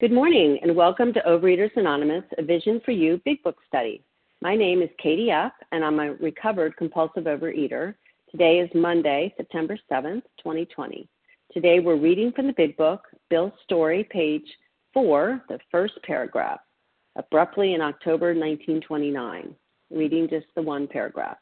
[0.00, 4.02] Good morning, and welcome to Overeaters Anonymous, a Vision for You Big Book Study.
[4.42, 7.94] My name is Katie F., and I'm a recovered compulsive overeater.
[8.28, 11.08] Today is Monday, September 7th, 2020.
[11.52, 14.42] Today we're reading from the Big Book, Bill's Story, page
[14.94, 16.58] 4, the first paragraph,
[17.14, 19.54] abruptly in October 1929.
[19.92, 21.36] Reading just the one paragraph.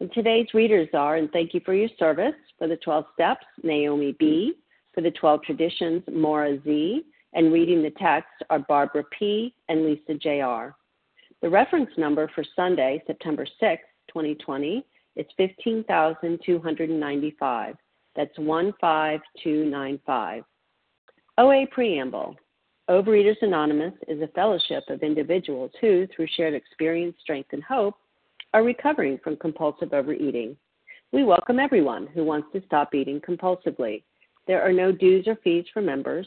[0.00, 4.16] And today's readers are, and thank you for your service, for the 12 steps, Naomi
[4.18, 4.54] B.,
[4.94, 7.04] for the 12 traditions, Maura Z.,
[7.34, 9.54] and reading the text are Barbara P.
[9.68, 10.74] and Lisa J.R.
[11.42, 14.84] The reference number for Sunday, September 6, 2020,
[15.16, 17.76] is 15295.
[18.16, 20.42] That's 15295.
[21.38, 22.34] OA Preamble
[22.90, 27.94] Overeaters Anonymous is a fellowship of individuals who, through shared experience, strength, and hope,
[28.54, 30.56] are recovering from compulsive overeating.
[31.12, 34.02] We welcome everyone who wants to stop eating compulsively.
[34.46, 36.26] There are no dues or fees for members.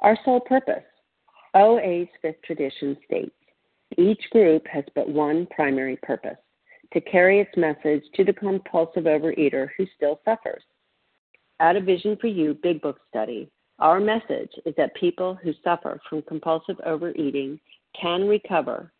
[0.00, 0.84] Our sole purpose
[1.54, 3.34] OA's fifth tradition states
[3.98, 6.38] each group has but one primary purpose
[6.92, 10.62] to carry its message to the compulsive overeater who still suffers.
[11.60, 16.00] At a Vision for You Big Book study, our message is that people who suffer
[16.08, 17.60] from compulsive overeating
[18.00, 18.92] can recover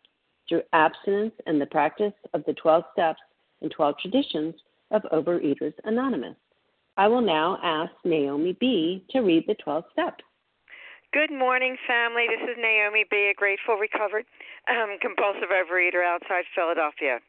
[0.47, 3.21] through abstinence and the practice of the 12 steps
[3.61, 4.55] and 12 traditions
[4.91, 6.35] of Overeaters Anonymous.
[6.97, 9.05] I will now ask Naomi B.
[9.11, 10.23] to read the 12 steps.
[11.11, 12.23] Good morning, family.
[12.31, 14.23] This is Naomi B., a grateful, recovered,
[14.71, 17.19] um, compulsive overeater outside Philadelphia.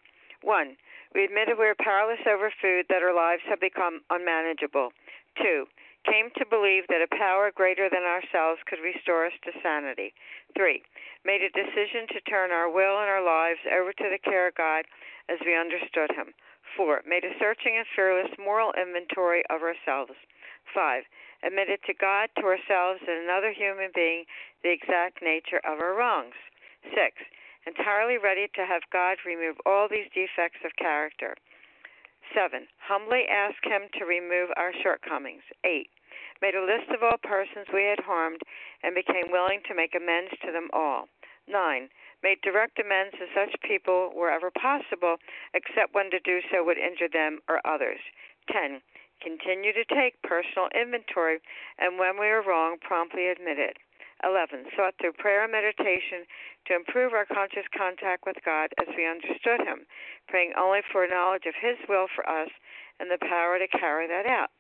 [0.46, 0.78] One,
[1.18, 4.94] we admitted we are powerless over food, that our lives have become unmanageable.
[5.34, 5.66] Two,
[6.06, 10.14] came to believe that a power greater than ourselves could restore us to sanity.
[10.54, 10.86] Three,
[11.26, 14.54] made a decision to turn our will and our lives over to the care of
[14.54, 14.86] God
[15.26, 16.30] as we understood Him.
[16.78, 20.14] Four, made a searching and fearless moral inventory of ourselves.
[20.70, 21.02] Five,
[21.42, 24.24] admitted to God, to ourselves, and another human being
[24.62, 26.38] the exact nature of our wrongs.
[26.94, 27.16] Six,
[27.66, 31.36] entirely ready to have God remove all these defects of character.
[32.34, 35.42] Seven, humbly ask Him to remove our shortcomings.
[35.64, 35.90] Eight,
[36.40, 38.40] made a list of all persons we had harmed
[38.82, 41.08] and became willing to make amends to them all.
[41.46, 41.90] Nine,
[42.22, 45.18] made direct amends to such people wherever possible,
[45.54, 47.98] except when to do so would injure them or others.
[48.50, 48.80] Ten,
[49.22, 51.38] Continue to take personal inventory,
[51.78, 53.78] and when we are wrong, promptly admit it.
[54.26, 54.66] 11.
[54.74, 56.26] Sought through prayer and meditation
[56.66, 59.86] to improve our conscious contact with God as we understood Him,
[60.26, 62.50] praying only for knowledge of His will for us
[62.98, 64.50] and the power to carry that out.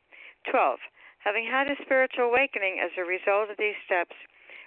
[0.50, 0.78] 12.
[1.22, 4.14] Having had a spiritual awakening as a result of these steps,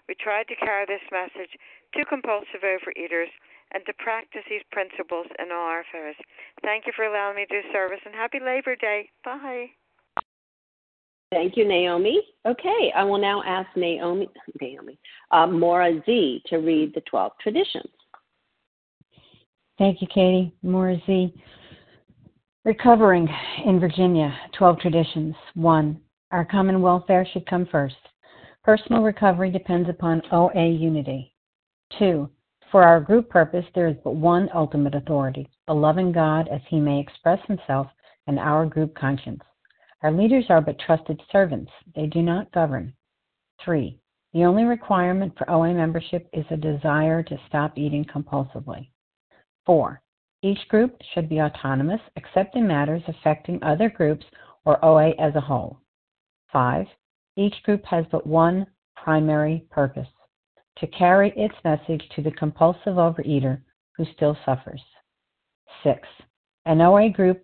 [0.07, 1.55] we tried to carry this message
[1.95, 3.31] to compulsive overeaters
[3.71, 6.15] and to practice these principles in all our affairs.
[6.61, 9.09] Thank you for allowing me to do service and happy Labor Day.
[9.23, 9.75] Bye.
[11.35, 12.21] Thank you, Naomi.
[12.47, 14.29] Okay, I will now ask Naomi,
[14.61, 14.97] Naomi,
[15.31, 17.91] uh, Maura Z to read the 12 traditions.
[19.77, 20.53] Thank you, Katie.
[20.63, 21.33] Maura Z.
[22.63, 23.27] Recovering
[23.65, 25.35] in Virginia, 12 traditions.
[25.55, 25.99] 1.
[26.31, 27.95] Our common welfare should come first.
[28.63, 31.33] Personal recovery depends upon OA unity.
[31.99, 32.29] 2.
[32.71, 36.79] For our group purpose, there is but one ultimate authority, a loving God as he
[36.79, 37.87] may express himself
[38.27, 39.41] in our group conscience.
[40.05, 42.93] Our leaders are but trusted servants, they do not govern.
[43.63, 43.97] 3.
[44.33, 48.89] The only requirement for OA membership is a desire to stop eating compulsively.
[49.65, 49.99] 4.
[50.43, 54.23] Each group should be autonomous except in matters affecting other groups
[54.63, 55.79] or OA as a whole.
[56.53, 56.85] 5.
[57.35, 60.07] Each group has but one primary purpose
[60.77, 63.59] to carry its message to the compulsive overeater
[63.97, 64.83] who still suffers.
[65.83, 66.07] 6.
[66.67, 67.43] An OA group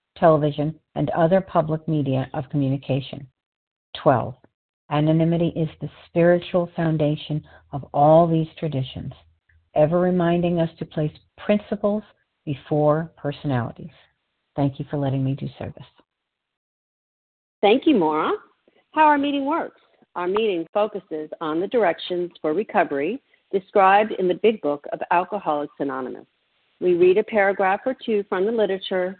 [0.17, 3.27] television, and other public media of communication.
[4.01, 4.35] 12.
[4.89, 9.13] Anonymity is the spiritual foundation of all these traditions,
[9.75, 12.03] ever reminding us to place principles
[12.45, 13.93] before personalities.
[14.55, 15.83] Thank you for letting me do service.
[17.61, 18.31] Thank you, Maura.
[18.91, 19.79] How our meeting works.
[20.15, 23.21] Our meeting focuses on the directions for recovery
[23.51, 26.25] described in the Big Book of Alcoholics Anonymous.
[26.81, 29.19] We read a paragraph or two from the literature,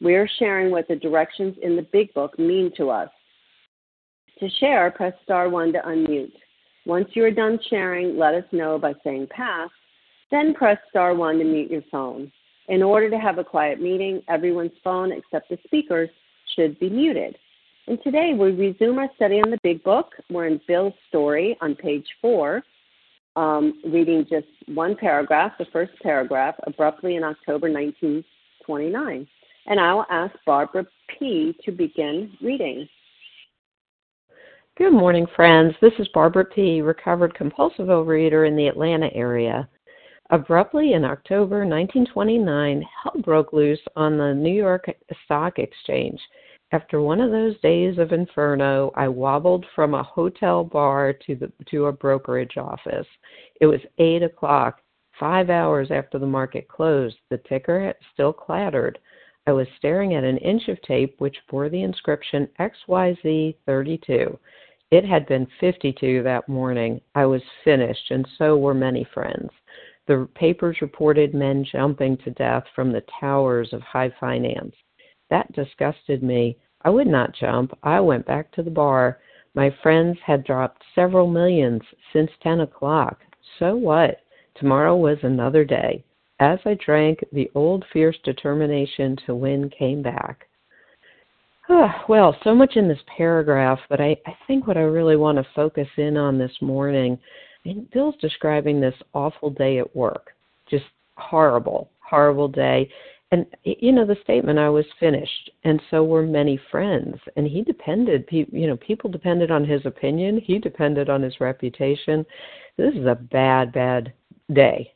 [0.00, 3.10] We are sharing what the directions in the Big Book mean to us.
[4.38, 6.32] To share, press star 1 to unmute.
[6.86, 9.68] Once you are done sharing, let us know by saying pass,
[10.30, 12.32] then press star 1 to mute your phone.
[12.68, 16.08] In order to have a quiet meeting, everyone's phone except the speaker's
[16.56, 17.36] should be muted.
[17.86, 20.12] And today we resume our study on the Big Book.
[20.30, 22.62] We're in Bill's story on page 4,
[23.36, 29.26] um, reading just one paragraph, the first paragraph, abruptly in October 1929.
[29.66, 30.86] And I will ask Barbara
[31.18, 31.56] P.
[31.64, 32.88] to begin reading.
[34.78, 35.74] Good morning, friends.
[35.82, 39.68] This is Barbara P., recovered compulsive overeater in the Atlanta area.
[40.30, 44.86] Abruptly in October 1929, hell broke loose on the New York
[45.24, 46.20] Stock Exchange.
[46.72, 51.52] After one of those days of inferno, I wobbled from a hotel bar to the
[51.70, 53.06] to a brokerage office.
[53.60, 54.80] It was eight o'clock,
[55.18, 57.16] five hours after the market closed.
[57.28, 59.00] The ticker still clattered.
[59.50, 64.38] I was staring at an inch of tape which bore the inscription XYZ32.
[64.92, 67.00] It had been 52 that morning.
[67.16, 69.50] I was finished, and so were many friends.
[70.06, 74.76] The papers reported men jumping to death from the towers of high finance.
[75.30, 76.56] That disgusted me.
[76.82, 77.76] I would not jump.
[77.82, 79.18] I went back to the bar.
[79.54, 81.82] My friends had dropped several millions
[82.12, 83.18] since 10 o'clock.
[83.58, 84.20] So what?
[84.54, 86.04] Tomorrow was another day.
[86.40, 90.46] As I drank, the old fierce determination to win came back.
[91.68, 95.36] Ah, well, so much in this paragraph, but I, I think what I really want
[95.36, 97.18] to focus in on this morning,
[97.92, 100.30] Bill's describing this awful day at work,
[100.70, 102.90] just horrible, horrible day.
[103.32, 107.16] And you know the statement i was finished and so were many friends.
[107.36, 110.40] And he depended you know people depended on his opinion.
[110.44, 112.26] He depended on his reputation.
[112.76, 114.12] This is a bad bad
[114.52, 114.92] day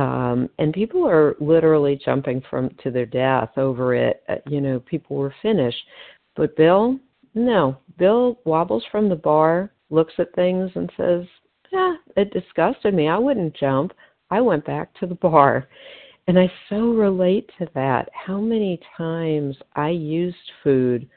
[0.00, 4.80] um and people are literally jumping from to their death over it uh, you know
[4.80, 5.82] people were finished
[6.36, 6.98] but bill
[7.34, 11.24] no bill wobbles from the bar looks at things and says
[11.72, 13.92] yeah it disgusted me i wouldn't jump
[14.30, 15.68] i went back to the bar
[16.28, 18.08] and I so relate to that.
[18.12, 21.08] How many times I used food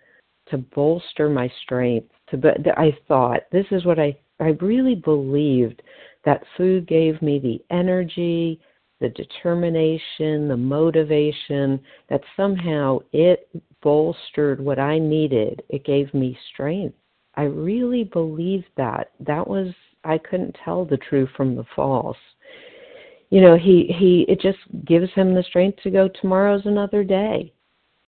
[0.49, 2.09] to bolster my strength.
[2.29, 5.81] To but I thought this is what I I really believed
[6.25, 8.59] that food gave me the energy,
[9.03, 11.79] the determination, the motivation
[12.09, 13.49] that somehow it
[13.81, 15.61] bolstered what I needed.
[15.67, 16.95] It gave me strength.
[17.35, 19.11] I really believed that.
[19.19, 19.67] That was
[20.05, 22.17] I couldn't tell the true from the false
[23.33, 27.51] you know he he it just gives him the strength to go tomorrow's another day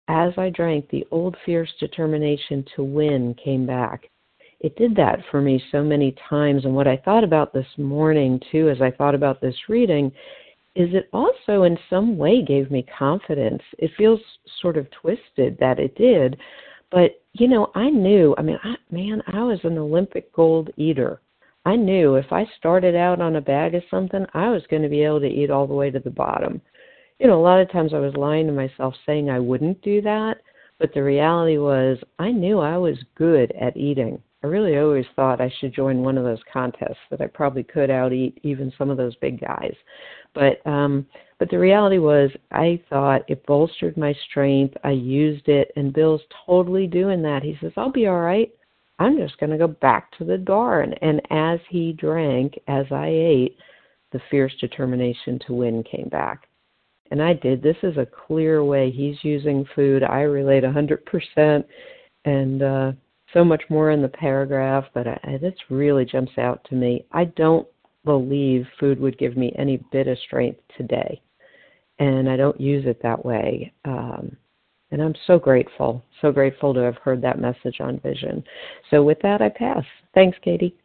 [0.08, 4.04] as i drank the old fierce determination to win came back
[4.60, 8.40] it did that for me so many times and what i thought about this morning
[8.52, 10.12] too as i thought about this reading
[10.76, 14.20] is it also in some way gave me confidence it feels
[14.62, 16.38] sort of twisted that it did
[16.92, 21.22] but you know i knew i mean I, man i was an olympic gold eater
[21.66, 24.90] I knew if I started out on a bag of something, I was going to
[24.90, 26.62] be able to eat all the way to the bottom.
[27.20, 30.00] You know, a lot of times I was lying to myself saying I wouldn't do
[30.02, 30.42] that,
[30.80, 34.22] but the reality was I knew I was good at eating.
[34.46, 37.90] I really always thought I should join one of those contests that I probably could
[37.90, 39.74] out eat even some of those big guys.
[40.36, 41.08] But um
[41.40, 44.76] but the reality was I thought it bolstered my strength.
[44.84, 47.42] I used it and Bill's totally doing that.
[47.42, 48.52] He says, I'll be all right.
[49.00, 50.82] I'm just to go back to the bar.
[50.82, 53.58] And, as he drank, as I ate,
[54.12, 56.48] the fierce determination to win came back.
[57.10, 57.64] And I did.
[57.64, 60.04] This is a clear way he's using food.
[60.04, 61.66] I relate a 100%
[62.26, 62.92] and uh,
[63.36, 67.06] so much more in the paragraph, but I, this really jumps out to me.
[67.12, 67.68] I don't
[68.06, 71.22] believe food would give me any bit of strength today,
[72.00, 73.74] and I don't use it that way.
[73.84, 74.38] Um,
[74.92, 78.44] and I'm so grateful, so grateful to have heard that message on Vision.
[78.90, 79.84] So with that, I pass.
[80.14, 80.76] Thanks, Katie.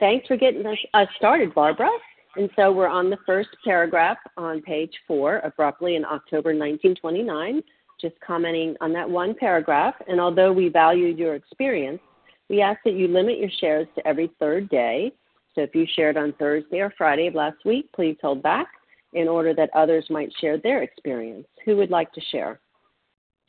[0.00, 1.90] Thanks for getting us started, Barbara.
[2.36, 7.62] And so we're on the first paragraph on page four, abruptly in October 1929,
[8.00, 9.94] just commenting on that one paragraph.
[10.08, 12.00] And although we valued your experience,
[12.48, 15.12] we ask that you limit your shares to every third day.
[15.54, 18.66] So if you shared on Thursday or Friday of last week, please hold back
[19.12, 21.46] in order that others might share their experience.
[21.64, 22.60] Who would like to share?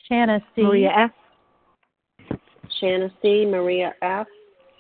[0.07, 0.61] Shanna C.
[0.61, 1.11] Maria F.
[2.79, 3.45] Shanna C.
[3.45, 4.27] Maria F.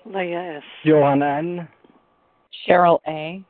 [0.05, 0.63] Leah S.
[0.83, 1.67] Johan N.
[2.67, 3.43] Cheryl A.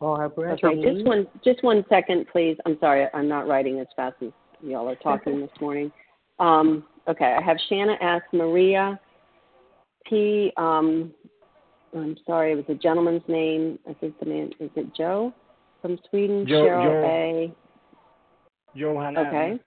[0.00, 0.52] Barbara.
[0.52, 2.56] Okay, just one, just one second, please.
[2.66, 4.30] I'm sorry, I'm not writing as fast as
[4.64, 5.92] y'all are talking this morning.
[6.38, 8.22] Um, okay, I have Shanna S.
[8.32, 8.98] Maria
[10.08, 10.52] P.
[10.56, 11.12] Um,
[11.94, 13.78] I'm sorry, it was a gentleman's name.
[13.88, 15.32] I think the man is it Joe
[15.80, 16.46] from Sweden.
[16.48, 17.54] Joe, Cheryl Joe, A.
[18.74, 19.50] Johan Okay.
[19.50, 19.60] M.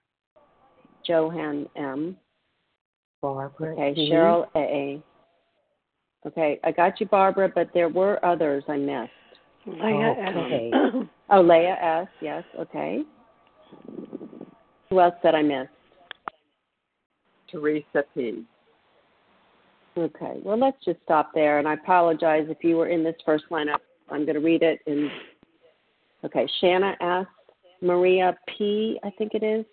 [1.04, 2.16] Johan M.
[3.22, 3.72] Barbara.
[3.72, 4.10] Okay, E.
[4.10, 5.02] Cheryl A.
[6.26, 9.12] Okay, I got you, Barbara, but there were others I missed.
[9.66, 10.70] Leah Okay.
[10.74, 11.06] S.
[11.30, 12.08] Oh, Leah S.
[12.20, 12.44] Yes.
[12.58, 13.02] Okay.
[14.90, 15.68] Who else did I miss?
[17.50, 18.44] Teresa P.
[19.96, 20.40] Okay.
[20.42, 21.58] Well, let's just stop there.
[21.58, 23.80] And I apologize if you were in this first lineup.
[24.10, 24.80] I'm going to read it.
[24.86, 25.10] And
[26.24, 27.26] okay, Shanna S.
[27.80, 28.98] Maria P.
[29.04, 29.64] I think it is.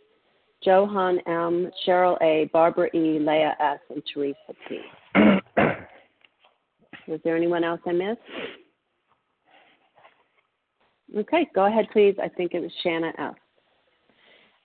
[0.62, 1.70] Johan M.
[1.86, 2.50] Cheryl A.
[2.52, 3.20] Barbara E.
[3.20, 3.80] Leah S.
[3.90, 4.80] And Teresa P.
[7.08, 8.20] Was there anyone else I missed?
[11.16, 12.16] Okay, go ahead, please.
[12.22, 13.36] I think it was Shanna F.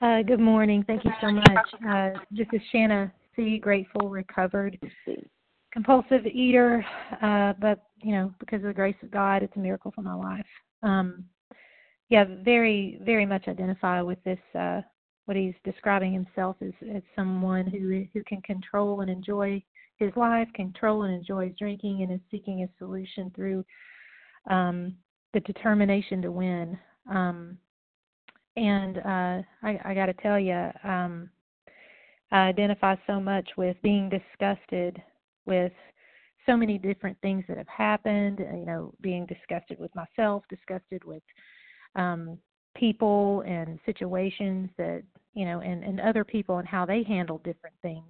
[0.02, 0.83] Uh, good morning.
[0.87, 1.66] Thank you so much.
[1.87, 3.59] Uh, this is Shanna C.
[3.59, 4.78] Grateful, recovered,
[5.75, 6.83] compulsive eater,
[7.21, 10.14] uh, but you know, because of the grace of God, it's a miracle for my
[10.14, 10.47] life.
[10.83, 11.25] Um,
[12.09, 14.38] yeah, very, very much identify with this.
[14.59, 14.80] Uh,
[15.26, 19.62] what he's describing himself as as someone who who can control and enjoy
[19.99, 23.62] his life, control and enjoy his drinking, and is seeking a solution through
[24.50, 24.95] um,
[25.35, 26.78] the determination to win.
[27.11, 27.59] Um,
[28.61, 31.31] and uh, I, I got to tell you, um,
[32.31, 35.02] I identify so much with being disgusted
[35.47, 35.73] with
[36.45, 38.38] so many different things that have happened.
[38.38, 41.23] You know, being disgusted with myself, disgusted with
[41.97, 42.37] um,
[42.76, 45.02] people and situations that
[45.33, 48.05] you know, and and other people and how they handle different things.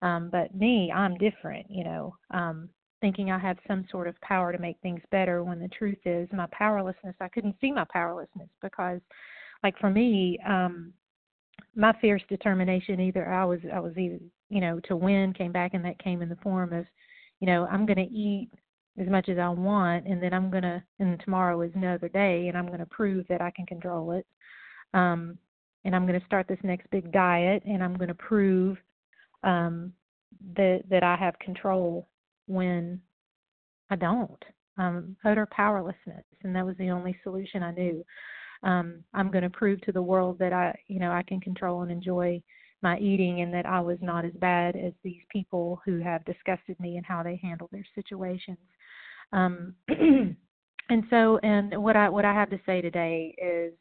[0.00, 1.66] Um, but me, I'm different.
[1.70, 2.70] You know, um,
[3.02, 6.26] thinking I have some sort of power to make things better when the truth is
[6.32, 7.14] my powerlessness.
[7.20, 9.00] I couldn't see my powerlessness because
[9.64, 10.92] like for me um
[11.74, 15.74] my fierce determination either i was i was either you know to win came back
[15.74, 16.84] and that came in the form of
[17.40, 18.48] you know i'm going to eat
[19.00, 22.46] as much as i want and then i'm going to and tomorrow is another day
[22.46, 24.26] and i'm going to prove that i can control it.
[24.92, 25.36] Um
[25.84, 28.76] and i'm going to start this next big diet and i'm going to prove
[29.42, 29.92] um
[30.56, 32.06] that that i have control
[32.46, 33.00] when
[33.90, 34.44] i don't.
[34.78, 38.04] Um utter powerlessness and that was the only solution i knew
[38.64, 41.82] um, I'm going to prove to the world that I, you know, I can control
[41.82, 42.42] and enjoy
[42.82, 46.78] my eating, and that I was not as bad as these people who have disgusted
[46.80, 48.58] me and how they handle their situations.
[49.32, 53.72] Um, and so, and what I what I have to say today is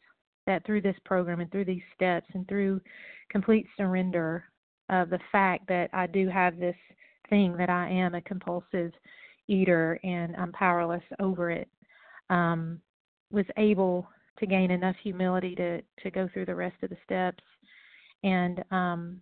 [0.46, 2.82] that through this program and through these steps and through
[3.30, 4.46] complete surrender
[4.90, 6.76] of the fact that I do have this
[7.30, 8.92] thing that I am a compulsive
[9.48, 11.68] eater and I'm powerless over it,
[12.30, 12.80] um,
[13.32, 14.08] was able
[14.40, 17.44] to gain enough humility to to go through the rest of the steps
[18.24, 19.22] and um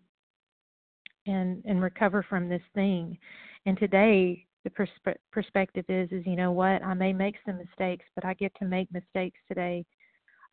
[1.27, 3.17] and and recover from this thing.
[3.65, 6.83] And today the perspe- perspective is is you know what?
[6.83, 9.85] I may make some mistakes but I get to make mistakes today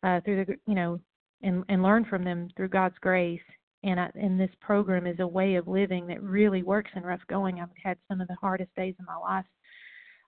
[0.03, 0.99] uh through the you know
[1.41, 3.41] and and learn from them through God's grace.
[3.83, 7.21] And I, and this program is a way of living that really works in rough
[7.29, 7.61] going.
[7.61, 9.45] I've had some of the hardest days of my life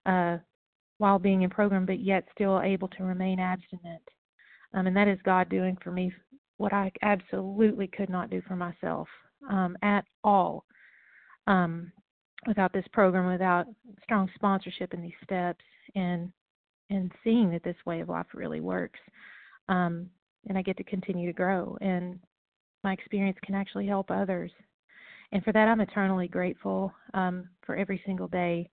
[0.06, 0.42] uh
[0.98, 4.02] while being in program but yet still able to remain abstinent
[4.74, 6.12] um, and that is God doing for me
[6.56, 9.08] what I absolutely could not do for myself
[9.50, 10.64] um, at all
[11.46, 11.90] um,
[12.46, 13.66] without this program, without
[14.02, 15.64] strong sponsorship in these steps,
[15.94, 16.32] and
[16.90, 19.00] and seeing that this way of life really works.
[19.68, 20.10] Um,
[20.48, 22.18] and I get to continue to grow, and
[22.84, 24.50] my experience can actually help others.
[25.30, 28.68] And for that, I'm eternally grateful um, for every single day.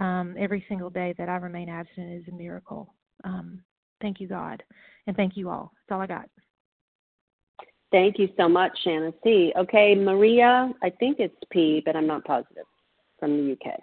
[0.00, 2.94] Um, every single day that I remain abstinent is a miracle.
[3.24, 3.62] Um,
[4.02, 4.62] thank you, God,
[5.06, 5.72] and thank you all.
[5.88, 6.28] That's all I got.
[7.90, 9.52] Thank you so much, Shannon C.
[9.56, 12.64] Okay, Maria, I think it's P, but I'm not positive,
[13.18, 13.78] from the UK.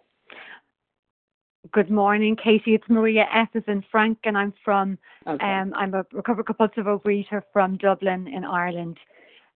[1.71, 2.73] Good morning, Katie.
[2.73, 3.49] It's Maria F.
[3.53, 4.97] is in Frank, and I'm from.
[5.27, 5.45] Okay.
[5.45, 8.97] Um, I'm a recovered compulsive overeater from Dublin in Ireland.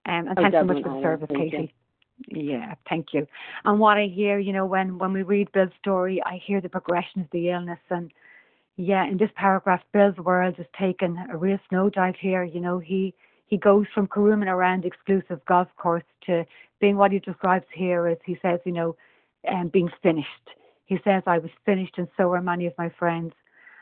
[0.06, 1.04] Um, and Oh, thanks so much for the Ireland.
[1.04, 1.70] service, Thank you.
[2.28, 3.26] Yeah, thank you.
[3.66, 6.70] And what I hear, you know, when when we read Bill's story, I hear the
[6.70, 8.12] progression of the illness, and
[8.76, 12.44] yeah, in this paragraph, Bill's world has taken a real snow dive here.
[12.44, 13.14] You know, he
[13.46, 16.46] he goes from carooming around exclusive golf course to
[16.82, 18.96] being what he describes here as he says, you know,
[19.48, 20.50] um, being finished.
[20.86, 23.34] He says, I was finished, and so were many of my friends.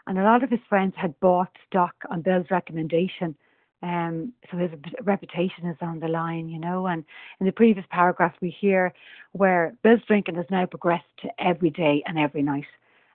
[0.08, 3.36] And a lot of his friends had bought stock on Bill's recommendation.
[3.84, 4.72] Um, so his
[5.04, 6.88] reputation is on the line, you know.
[6.88, 7.04] And
[7.40, 8.94] in the previous paragraph, we hear
[9.32, 12.66] where Bill's drinking has now progressed to every day and every night.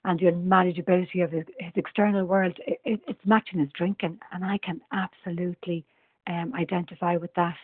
[0.06, 4.18] And the unmanageability of his, his external world, it, it, it's matching his drinking.
[4.32, 5.84] And I can absolutely
[6.26, 7.56] um, identify with that.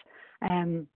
[0.50, 0.88] Um,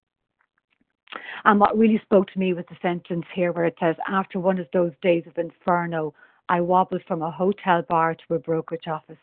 [1.45, 4.59] and what really spoke to me was the sentence here where it says, After one
[4.59, 6.13] of those days of inferno,
[6.49, 9.19] I wobbled from a hotel bar to a brokerage office.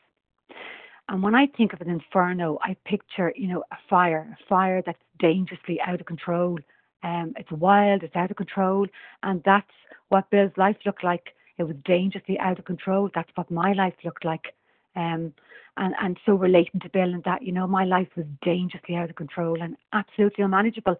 [1.10, 4.82] And when I think of an inferno, I picture, you know, a fire, a fire
[4.86, 6.58] that's dangerously out of control.
[7.04, 8.88] Um, it's wild, it's out of control,
[9.24, 9.68] and that's
[10.08, 11.36] what Bill's life looked like.
[11.58, 13.10] It was dangerously out of control.
[13.14, 14.54] That's what my life looked like.
[14.96, 15.34] Um,
[15.78, 19.10] and, and so relating to Bill and that, you know, my life was dangerously out
[19.10, 21.00] of control and absolutely unmanageable.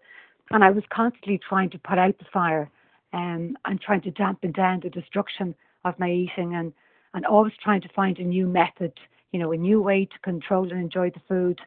[0.50, 2.70] And I was constantly trying to put out the fire
[3.12, 6.72] um, and trying to dampen down the destruction of my eating and,
[7.14, 8.92] and always trying to find a new method,
[9.32, 11.60] you know, a new way to control and enjoy the food.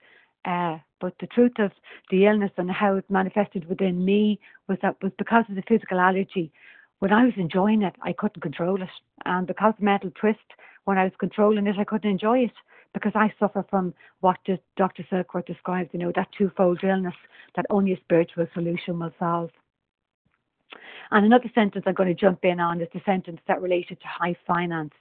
[0.46, 1.72] Uh, but the truth of
[2.10, 6.00] the illness and how it manifested within me was that was because of the physical
[6.00, 6.51] allergy.
[7.00, 8.89] When I was enjoying it, I couldn't control it.
[9.25, 10.39] And because of mental twist,
[10.86, 12.54] when I was controlling it, I couldn't enjoy it
[12.94, 14.38] because I suffer from what
[14.77, 15.06] Dr.
[15.12, 17.14] Silkworth describes, you know, that twofold illness
[17.55, 19.51] that only a spiritual solution will solve.
[21.12, 24.07] And another sentence I'm going to jump in on is the sentence that related to
[24.07, 24.94] high finance.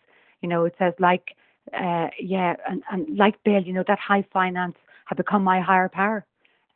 [0.42, 1.34] You know, it says like,
[1.72, 5.88] uh, yeah, and, and like Bill, you know, that high finance had become my higher
[5.88, 6.24] power.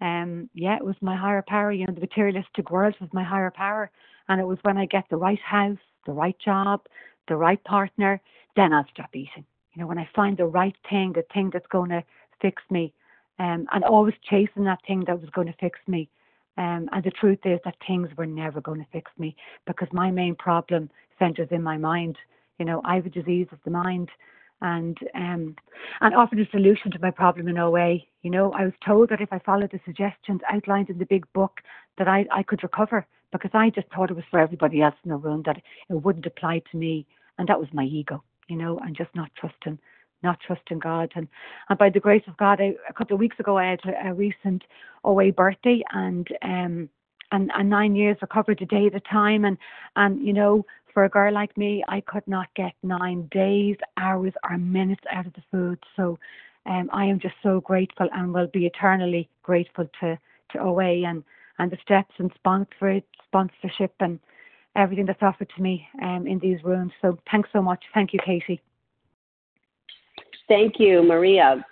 [0.01, 1.71] Um, yeah, it was my higher power.
[1.71, 3.91] You know, the materialistic world was my higher power,
[4.31, 6.83] and it was when I get the right house, the right job,
[7.27, 8.21] the right partner,
[8.55, 9.45] then I'll stop eating.
[9.73, 12.05] You know, when I find the right thing, the thing that's going to
[12.41, 12.95] fix me,
[13.41, 16.09] um, and always chasing that thing that was going to fix me.
[16.57, 19.35] Um, and the truth is that things were never going to fix me
[19.67, 22.17] because my main problem centers in my mind.
[22.61, 24.11] You know, I have a disease of the mind,
[24.61, 25.57] and um,
[26.03, 27.95] and offered a solution to my problem in OA.
[28.23, 31.25] You know, I was told that if I followed the suggestions outlined in the big
[31.33, 31.61] book,
[31.99, 35.11] that I I could recover because I just thought it was for everybody else in
[35.11, 37.07] the room that it wouldn't apply to me,
[37.39, 38.23] and that was my ego.
[38.49, 39.79] You know, and just not trusting
[40.23, 41.13] not trusting God.
[41.15, 41.29] And,
[41.69, 44.09] and by the grace of God, I, a couple of weeks ago, I had a,
[44.09, 44.65] a recent
[45.05, 46.89] OA birthday and, um,
[47.33, 49.45] and, and nine years recovered a day at a time.
[49.45, 49.57] And,
[49.97, 54.33] and, you know, for a girl like me, I could not get nine days, hours,
[54.49, 55.79] or minutes out of the food.
[55.97, 56.19] So
[56.67, 60.19] um, I am just so grateful and will be eternally grateful to,
[60.53, 61.25] to OA and,
[61.61, 64.19] and the steps and sponsor, sponsorship and
[64.77, 66.93] everything that's offered to me um, in these rooms.
[67.03, 67.83] So thanks so much.
[67.93, 68.61] Thank you, Katie.
[70.49, 71.65] Thank you, Maria.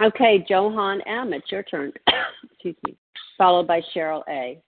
[0.00, 1.92] Okay, Johan M., it's your turn.
[2.44, 2.96] Excuse me.
[3.36, 4.62] Followed by Cheryl A.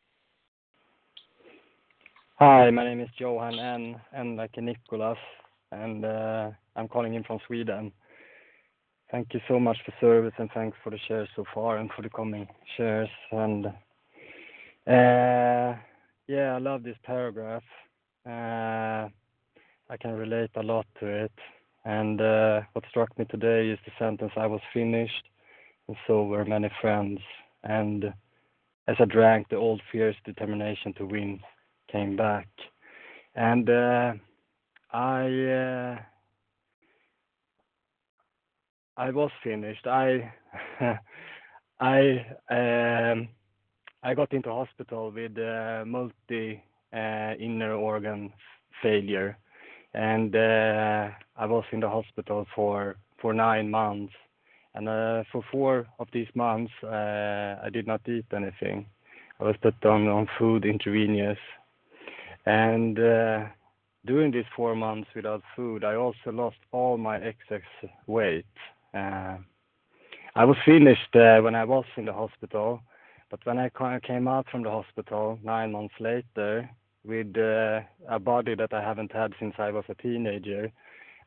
[2.38, 4.00] Hi, my name is Johan N.
[4.12, 5.18] and like Nicholas,
[5.72, 7.92] and uh, I'm calling in from Sweden.
[9.10, 12.02] Thank you so much for service and thanks for the shares so far and for
[12.02, 13.08] the coming shares.
[13.32, 13.66] And
[14.88, 17.62] yeah, I love this paragraph.
[18.26, 19.08] Uh,
[19.90, 21.32] I can relate a lot to it.
[21.84, 25.24] And uh, what struck me today is the sentence I was finished,
[25.88, 27.20] and so were many friends.
[27.64, 28.04] And
[28.88, 31.40] as I drank, the old fierce determination to win
[31.90, 32.48] came back.
[33.34, 34.12] And uh,
[34.92, 35.96] I uh,
[38.96, 39.86] I was finished.
[39.86, 40.32] I
[41.80, 43.28] I um,
[44.02, 48.32] I got into hospital with uh, multi uh, inner organ
[48.80, 49.36] failure,
[49.92, 54.12] and uh, I was in the hospital for for nine months.
[54.74, 58.86] And uh, for four of these months, uh, I did not eat anything.
[59.40, 61.38] I was put on on food intravenous,
[62.46, 63.46] and uh,
[64.06, 67.66] during these four months without food, I also lost all my excess
[68.06, 68.46] weight.
[68.94, 72.80] I was finished when I was in the hospital,
[73.30, 76.68] but when I came out from the hospital nine months later
[77.04, 80.70] with uh, a body that I haven't had since I was a teenager,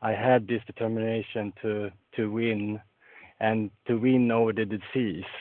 [0.02, 2.80] I had this determination to to win
[3.40, 5.32] and to win over the disease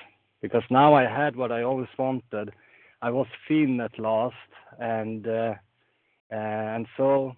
[0.42, 2.52] because now I had what I always wanted.
[3.02, 4.34] I was thin at last,
[4.78, 5.54] and uh,
[6.30, 7.34] and so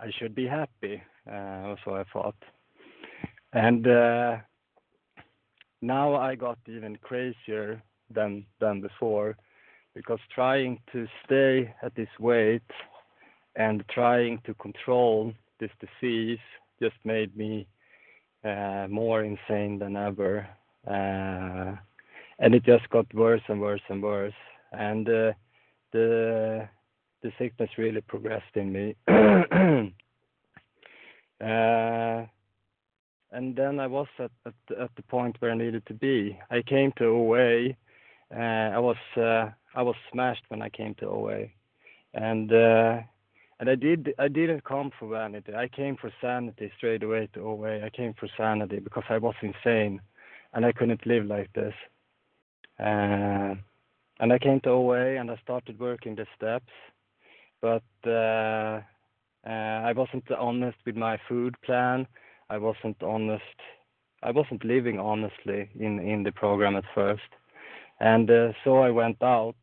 [0.00, 1.02] I should be happy.
[1.30, 2.36] Uh, so I thought,
[3.52, 4.36] and uh,
[5.82, 7.82] now I got even crazier
[8.14, 9.36] than before
[9.94, 12.62] because trying to stay at this weight
[13.56, 16.38] and trying to control this disease
[16.80, 17.66] just made me
[18.44, 20.46] uh, more insane than ever.
[20.86, 21.76] Uh,
[22.38, 24.32] and it just got worse and worse and worse.
[24.72, 25.32] And uh,
[25.92, 26.68] the
[27.22, 28.96] the sickness really progressed in me.
[29.08, 29.84] uh,
[33.32, 36.38] and then I was at, at at the point where I needed to be.
[36.50, 37.76] I came to OA.
[38.34, 38.38] Uh,
[38.74, 41.46] I was uh, I was smashed when I came to OA,
[42.14, 43.00] and uh,
[43.58, 45.54] and I did I didn't come for vanity.
[45.54, 47.84] I came for sanity straight away to OA.
[47.84, 50.00] I came for sanity because I was insane,
[50.54, 51.74] and I couldn't live like this.
[52.78, 53.54] Uh,
[54.20, 56.72] and I came to OA and I started working the steps,
[57.60, 58.80] but uh,
[59.46, 59.50] uh,
[59.88, 62.06] I wasn't honest with my food plan.
[62.48, 63.42] I wasn't honest.
[64.22, 67.30] I wasn't living honestly in in the program at first,
[68.00, 69.56] and uh, so I went out.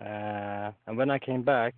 [0.00, 1.74] Uh, and when I came back,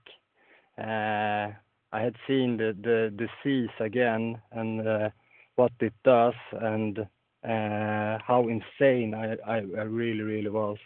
[0.78, 1.52] uh,
[1.92, 5.10] I had seen the the disease again and uh,
[5.56, 10.78] what it does and uh, how insane I, I I really really was.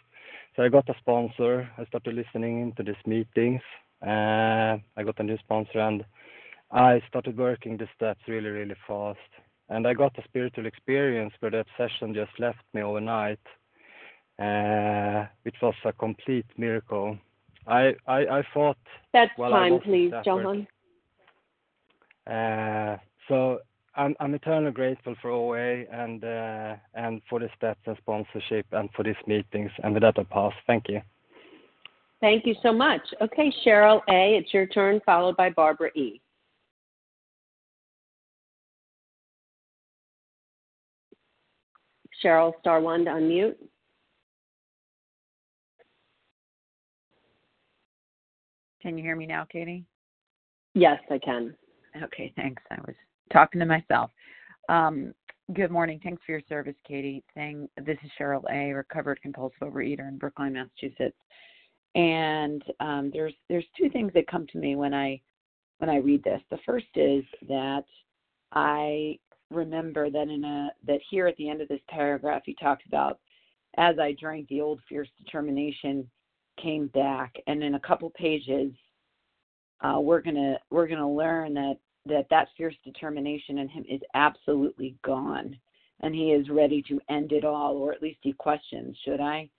[0.55, 1.69] So I got a sponsor.
[1.77, 3.61] I started listening into these meetings.
[4.05, 6.05] Uh, I got a new sponsor and
[6.71, 9.19] I started working the steps really really fast.
[9.69, 13.39] And I got a spiritual experience where that session just left me overnight,
[15.43, 17.17] which was a complete miracle.
[17.67, 18.77] I I, I thought.
[19.13, 20.67] That's time, please, Johan.
[22.27, 23.59] Uh, so
[23.95, 28.89] I'm I'm eternally grateful for OA and uh, and for the steps and sponsorship and
[28.95, 29.71] for these meetings.
[29.83, 30.53] And with that, I pass.
[30.67, 31.01] Thank you.
[32.19, 33.01] Thank you so much.
[33.21, 36.21] Okay, Cheryl A, it's your turn, followed by Barbara E.
[42.23, 43.55] Cheryl, star one to unmute.
[48.83, 49.85] Can you hear me now, Katie?
[50.75, 51.55] Yes, I can.
[52.03, 52.61] Okay, thanks.
[52.69, 52.95] I was
[53.31, 54.11] talking to myself.
[54.67, 55.13] Um,
[55.53, 56.01] good morning.
[56.03, 57.23] Thanks for your service, Katie.
[57.33, 61.15] Thing, this is Cheryl A., recovered compulsive overeater in Brookline, Massachusetts.
[61.95, 65.21] And um, there's there's two things that come to me when I
[65.77, 66.41] when I read this.
[66.49, 67.85] The first is that
[68.51, 69.17] I
[69.49, 73.19] remember that in a that here at the end of this paragraph he talks about
[73.77, 76.09] as I drank the old fierce determination
[76.61, 78.71] came back, and in a couple pages,
[79.81, 84.95] uh, we're gonna we're gonna learn that that that fierce determination in him is absolutely
[85.03, 85.57] gone,
[86.01, 89.49] and he is ready to end it all, or at least he questions, should I?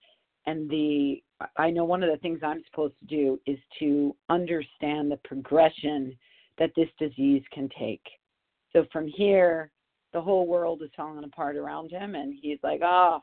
[0.47, 1.23] And the
[1.57, 6.17] I know one of the things I'm supposed to do is to understand the progression
[6.59, 8.03] that this disease can take.
[8.73, 9.71] So from here,
[10.13, 13.21] the whole world is falling apart around him, and he's like, "Oh,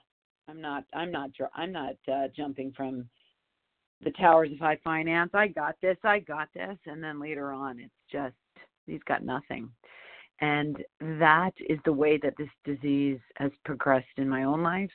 [0.48, 3.08] I'm not, I'm not, I'm not uh, jumping from
[4.04, 5.32] the towers of high finance.
[5.34, 6.78] I got this, I got this.
[6.86, 8.36] And then later on, it's just,
[8.88, 9.70] he's got nothing.
[10.40, 14.90] And that is the way that this disease has progressed in my own life.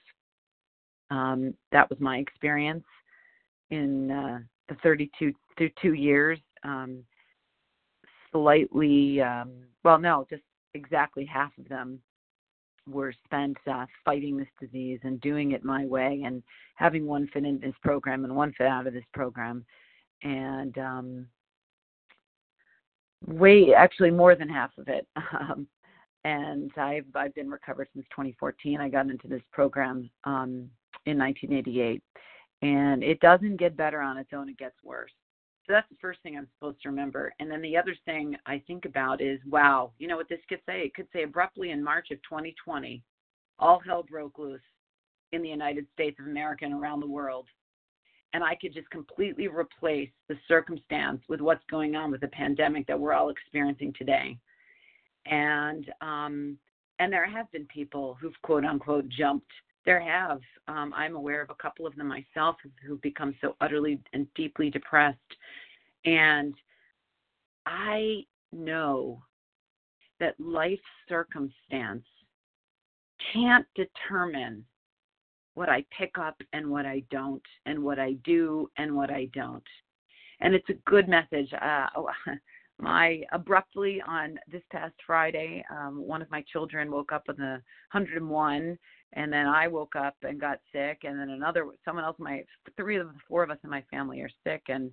[1.10, 2.84] Um, that was my experience
[3.70, 4.38] in uh,
[4.68, 6.40] the 32 through two years.
[6.64, 7.04] Um,
[8.32, 9.52] slightly, um,
[9.84, 10.42] well, no, just
[10.74, 12.00] exactly half of them
[12.88, 16.42] were spent uh, fighting this disease and doing it my way and
[16.76, 19.64] having one fit in this program and one fit out of this program.
[20.22, 21.26] And um
[23.26, 25.06] way actually more than half of it.
[25.38, 25.66] Um
[26.24, 30.68] and i've i've been recovered since 2014 i got into this program um
[31.04, 32.02] in 1988
[32.62, 34.48] and it doesn't get better on its own.
[34.48, 35.12] It gets worse
[35.66, 37.32] so that's the first thing I'm supposed to remember.
[37.40, 40.60] And then the other thing I think about is, wow, you know what this could
[40.66, 40.82] say?
[40.82, 43.02] It could say abruptly in March of 2020,
[43.58, 44.60] all hell broke loose
[45.32, 47.46] in the United States of America and around the world.
[48.32, 52.86] And I could just completely replace the circumstance with what's going on with the pandemic
[52.86, 54.38] that we're all experiencing today.
[55.26, 56.58] And um,
[56.98, 59.50] and there have been people who've quote unquote jumped.
[59.86, 60.40] There have.
[60.68, 64.68] Um, I'm aware of a couple of them myself who've become so utterly and deeply
[64.68, 65.18] depressed
[66.06, 66.54] and
[67.66, 69.22] I know
[70.20, 72.04] that life circumstance
[73.32, 74.64] can't determine
[75.54, 79.28] what I pick up and what I don't, and what I do and what I
[79.34, 79.64] don't.
[80.40, 81.52] And it's a good message.
[81.52, 82.08] Uh, oh,
[82.78, 87.62] my abruptly on this past Friday, um, one of my children woke up on the
[87.92, 88.78] 101,
[89.16, 92.44] and then I woke up and got sick, and then another someone else, my
[92.76, 94.92] three of the four of us in my family are sick, and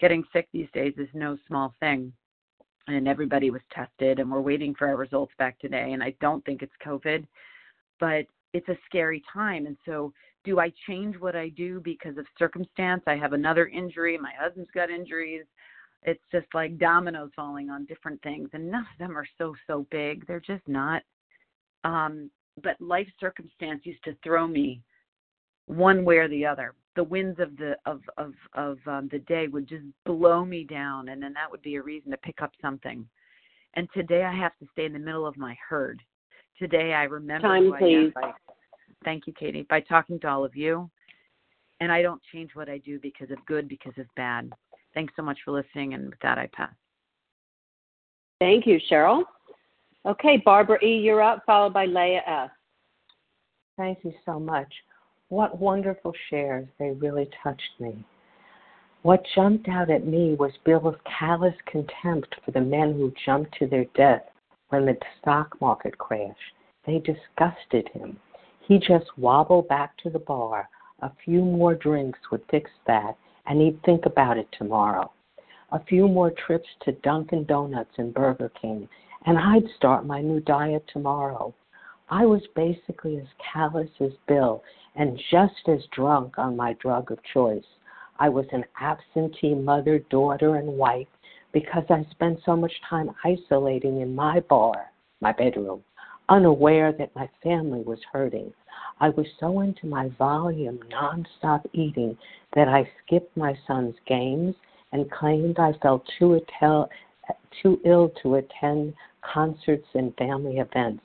[0.00, 2.12] getting sick these days is no small thing.
[2.86, 5.92] And everybody was tested, and we're waiting for our results back today.
[5.92, 7.26] And I don't think it's COVID,
[7.98, 9.66] but it's a scary time.
[9.66, 10.12] And so,
[10.44, 13.02] do I change what I do because of circumstance?
[13.06, 14.18] I have another injury.
[14.18, 15.44] My husband's got injuries
[16.04, 19.86] it's just like dominoes falling on different things and none of them are so so
[19.90, 21.02] big they're just not
[21.84, 22.28] um
[22.62, 24.80] but life circumstance used to throw me
[25.66, 29.46] one way or the other the winds of the of of of um, the day
[29.48, 32.52] would just blow me down and then that would be a reason to pick up
[32.60, 33.06] something
[33.74, 36.02] and today i have to stay in the middle of my herd
[36.58, 38.12] today i remember Time, who please.
[38.16, 38.32] I am by,
[39.04, 40.90] thank you katie by talking to all of you
[41.80, 44.52] and i don't change what i do because of good because of bad
[44.94, 46.72] Thanks so much for listening, and with that, I pass.
[48.40, 49.22] Thank you, Cheryl.
[50.04, 52.50] Okay, Barbara E., you're up, followed by Leah S.
[53.76, 54.72] Thank you so much.
[55.28, 56.66] What wonderful shares.
[56.78, 58.04] They really touched me.
[59.02, 63.66] What jumped out at me was Bill's callous contempt for the men who jumped to
[63.66, 64.22] their death
[64.68, 66.36] when the stock market crashed.
[66.84, 68.18] They disgusted him.
[68.66, 70.68] He just wobbled back to the bar.
[71.00, 75.12] A few more drinks would fix that, and he'd think about it tomorrow.
[75.72, 78.88] A few more trips to Dunkin' Donuts and Burger King,
[79.26, 81.54] and I'd start my new diet tomorrow.
[82.10, 84.62] I was basically as callous as Bill
[84.96, 87.64] and just as drunk on my drug of choice.
[88.18, 91.08] I was an absentee mother, daughter, and wife
[91.52, 95.82] because I spent so much time isolating in my bar, my bedroom,
[96.28, 98.52] unaware that my family was hurting.
[99.00, 102.16] I was so into my volume, nonstop eating
[102.54, 104.54] that I skipped my son's games
[104.92, 106.40] and claimed I felt too,
[107.62, 111.02] too ill to attend concerts and family events.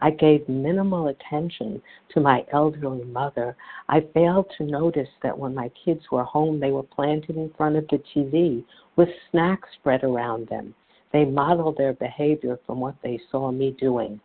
[0.00, 3.56] I gave minimal attention to my elderly mother.
[3.88, 7.76] I failed to notice that when my kids were home, they were planted in front
[7.76, 8.64] of the TV
[8.96, 10.74] with snacks spread around them.
[11.12, 14.20] They modeled their behavior from what they saw me doing.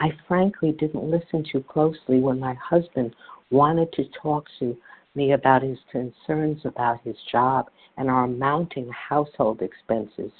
[0.00, 3.14] I frankly didn't listen too closely when my husband
[3.50, 4.76] wanted to talk to
[5.14, 10.32] me about his concerns about his job and our mounting household expenses,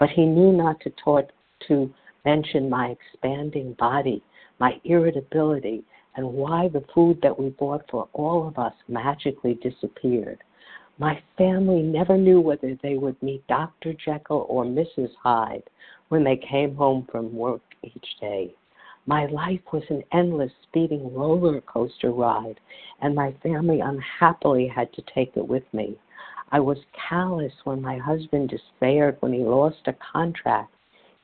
[0.00, 1.28] but he knew not to talk
[1.68, 1.92] to
[2.24, 4.22] mention my expanding body,
[4.58, 5.84] my irritability,
[6.16, 10.42] and why the food that we bought for all of us magically disappeared.
[10.98, 13.94] My family never knew whether they would meet Dr.
[13.94, 15.10] Jekyll or Mrs.
[15.20, 15.64] Hyde
[16.08, 18.54] when they came home from work each day.
[19.06, 22.58] My life was an endless speeding roller coaster ride,
[23.02, 25.98] and my family unhappily had to take it with me.
[26.52, 30.73] I was callous when my husband despaired when he lost a contract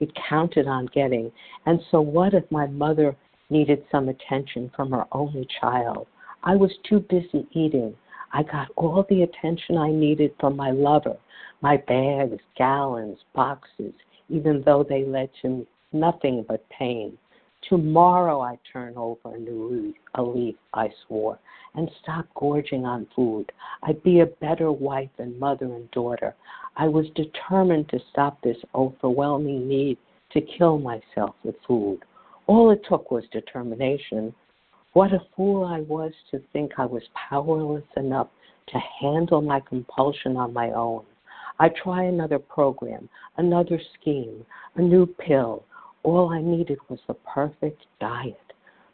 [0.00, 1.30] he'd counted on getting,
[1.66, 3.14] and so what if my mother
[3.50, 6.08] needed some attention from her only child?
[6.42, 7.94] I was too busy eating.
[8.32, 11.16] I got all the attention I needed from my lover,
[11.60, 13.92] my bags, gallons, boxes,
[14.28, 17.18] even though they led to nothing but pain.
[17.68, 21.38] Tomorrow I turn over a new leaf, a leaf, I swore,
[21.74, 23.50] and stop gorging on food.
[23.82, 26.34] I'd be a better wife and mother and daughter.
[26.76, 29.98] I was determined to stop this overwhelming need
[30.32, 32.00] to kill myself with food.
[32.46, 34.34] All it took was determination.
[34.92, 38.28] What a fool I was to think I was powerless enough
[38.68, 41.04] to handle my compulsion on my own.
[41.58, 44.44] I try another program, another scheme,
[44.76, 45.64] a new pill,
[46.02, 48.40] all I needed was the perfect diet.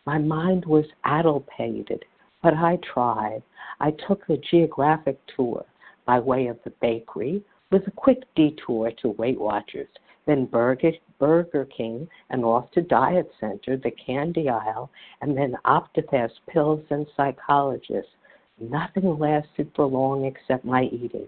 [0.06, 2.04] My mind was addlepated,
[2.46, 3.42] but I tried.
[3.80, 5.64] I took the geographic tour
[6.04, 9.88] by way of the bakery with a quick detour to Weight Watchers,
[10.26, 16.34] then Burger, Burger King, and off to Diet Center, the candy aisle, and then Optifast
[16.48, 18.12] pills and psychologists.
[18.60, 21.26] Nothing lasted for long except my eating.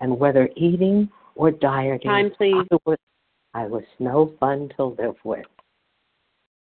[0.00, 2.66] And whether eating or dieting, Time, please.
[2.70, 2.98] I was
[3.54, 5.46] I was no fun to live with.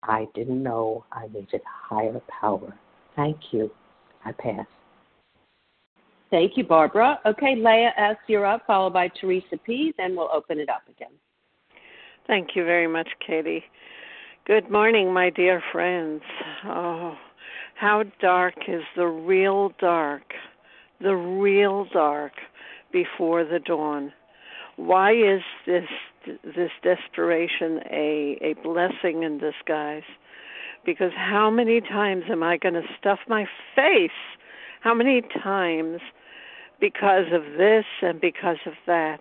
[0.02, 2.78] I didn't know I needed higher power.
[3.16, 3.70] Thank you.
[4.26, 4.66] I pass.
[6.30, 7.20] Thank you, Barbara.
[7.24, 11.12] Okay, Leah S., you're up, followed by Teresa P., then we'll open it up again.
[12.26, 13.62] Thank you very much, Katie.
[14.44, 16.22] Good morning, my dear friends.
[16.64, 17.14] Oh,
[17.76, 20.24] how dark is the real dark,
[21.00, 22.32] the real dark
[22.92, 24.12] before the dawn?
[24.76, 25.88] Why is this
[26.44, 30.02] this desperation a a blessing in disguise?
[30.86, 34.10] Because how many times am I going to stuff my face?
[34.80, 36.00] How many times
[36.80, 39.20] because of this and because of that?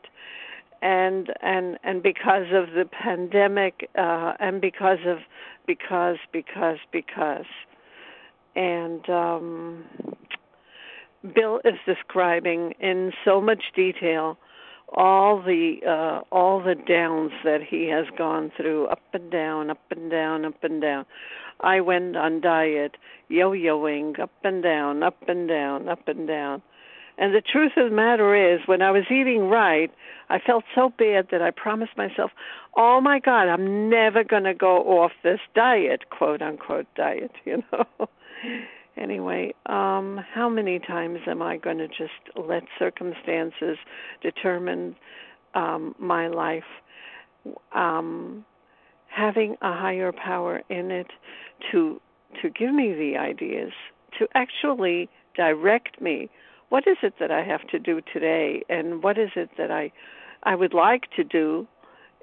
[0.82, 5.18] and and and because of the pandemic uh and because of
[5.66, 7.46] because because because
[8.56, 9.84] and um
[11.34, 14.38] Bill is describing in so much detail
[14.90, 19.82] all the uh all the downs that he has gone through up and down up
[19.90, 21.06] and down up and down.
[21.62, 22.96] I went on diet
[23.30, 26.62] yo-yoing up and down up and down up and down.
[27.18, 29.90] And the truth of the matter is when i was eating right
[30.30, 32.32] i felt so bad that i promised myself
[32.76, 37.64] oh my god i'm never going to go off this diet quote unquote diet you
[37.72, 38.10] know
[38.98, 43.78] anyway, um, how many times am I going to just let circumstances
[44.22, 44.96] determine
[45.54, 46.64] um, my life?
[47.74, 48.46] Um,
[49.16, 51.08] having a higher power in it
[51.72, 52.02] to
[52.42, 53.72] to give me the ideas,
[54.20, 56.30] to actually direct me.
[56.68, 59.92] What is it that I have to do today, and what is it that I
[60.44, 61.68] I would like to do,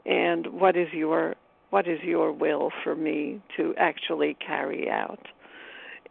[0.05, 1.35] and what is your
[1.71, 5.29] what is your will for me to actually carry out?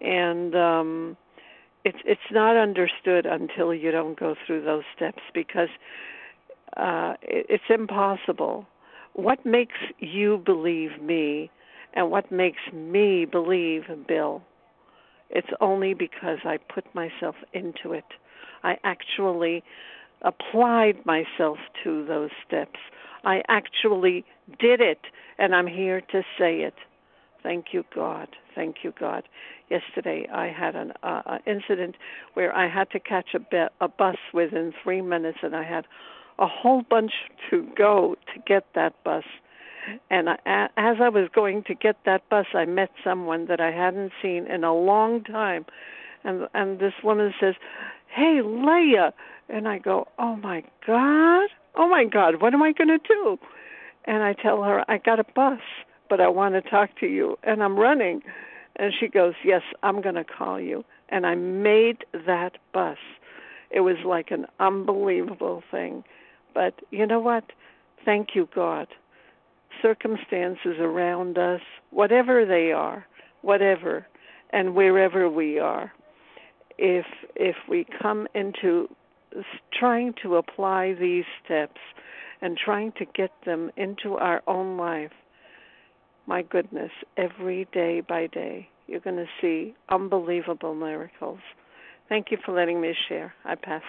[0.02, 1.18] And um
[1.84, 5.70] it's it's not understood until you don't go through those steps because
[6.78, 8.66] uh it, it's impossible.
[9.14, 11.52] What makes you believe me
[11.94, 14.44] and what makes me believe bill?
[15.30, 18.06] It's only because i put myself into it.
[18.64, 19.64] I actually
[20.24, 22.80] applied myself to those steps.
[23.24, 24.24] I actually
[24.60, 25.02] did it
[25.38, 26.76] and i'm here to say it.
[27.44, 29.24] Thank you god thank you god.
[29.70, 31.96] Yesterday I had an uh, incident
[32.34, 35.86] where I had to catch a, be- a bus within three minutes, and I had
[36.40, 37.12] a whole bunch
[37.50, 39.24] to go to get that bus.
[40.10, 43.72] And I, as I was going to get that bus, I met someone that I
[43.72, 45.66] hadn't seen in a long time,
[46.24, 47.56] and and this woman says,
[48.08, 49.14] "Hey, Leah,"
[49.50, 53.40] and I go, "Oh my God, oh my God, what am I going to do?"
[54.06, 55.60] And I tell her, "I got a bus,
[56.12, 58.22] but I want to talk to you, and I'm running."
[58.76, 60.84] And she goes, Yes, I'm going to call you.
[61.10, 62.98] And I made that bus.
[63.70, 66.04] It was like an unbelievable thing.
[66.54, 67.44] But you know what?
[68.04, 68.88] Thank you, God.
[69.82, 73.06] Circumstances around us, whatever they are,
[73.42, 74.06] whatever,
[74.52, 75.92] and wherever we are,
[76.78, 78.90] if if we come into
[79.72, 81.80] trying to apply these steps
[82.42, 85.12] and trying to get them into our own life,
[86.28, 91.40] my goodness, every day by day, you're going to see unbelievable miracles.
[92.10, 93.34] Thank you for letting me share.
[93.46, 93.82] I pass.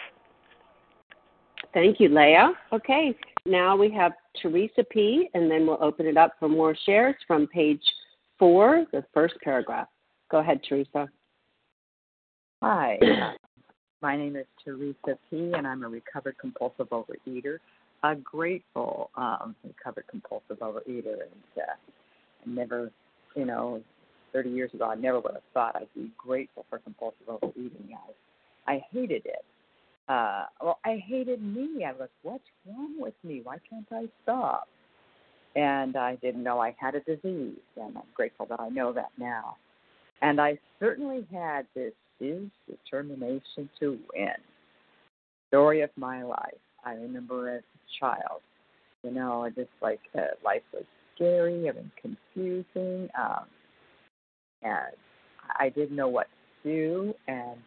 [1.74, 2.52] Thank you, Leah.
[2.72, 3.14] Okay,
[3.46, 7.46] now we have Teresa P., and then we'll open it up for more shares from
[7.46, 7.82] page
[8.38, 9.88] four, the first paragraph.
[10.30, 11.08] Go ahead, Teresa.
[12.62, 12.98] Hi,
[14.02, 17.58] my name is Teresa P., and I'm a recovered compulsive overeater,
[18.04, 21.74] a grateful um, recovered compulsive overeater, and uh,
[22.46, 22.90] never,
[23.34, 23.82] you know,
[24.32, 27.90] 30 years ago, I never would have thought I'd be grateful for compulsive overeating.
[28.66, 29.44] I, I hated it.
[30.08, 31.84] Uh, well, I hated me.
[31.84, 33.40] I was, what's wrong with me?
[33.42, 34.68] Why can't I stop?
[35.54, 39.10] And I didn't know I had a disease, and I'm grateful that I know that
[39.18, 39.56] now.
[40.22, 44.30] And I certainly had this fierce determination to win.
[45.48, 46.54] Story of my life.
[46.84, 48.40] I remember as a child,
[49.02, 53.08] you know, I just like uh, life was scary and confusing.
[53.18, 53.46] Um,
[54.62, 54.94] and
[55.58, 56.28] I didn't know what
[56.62, 57.58] to do, and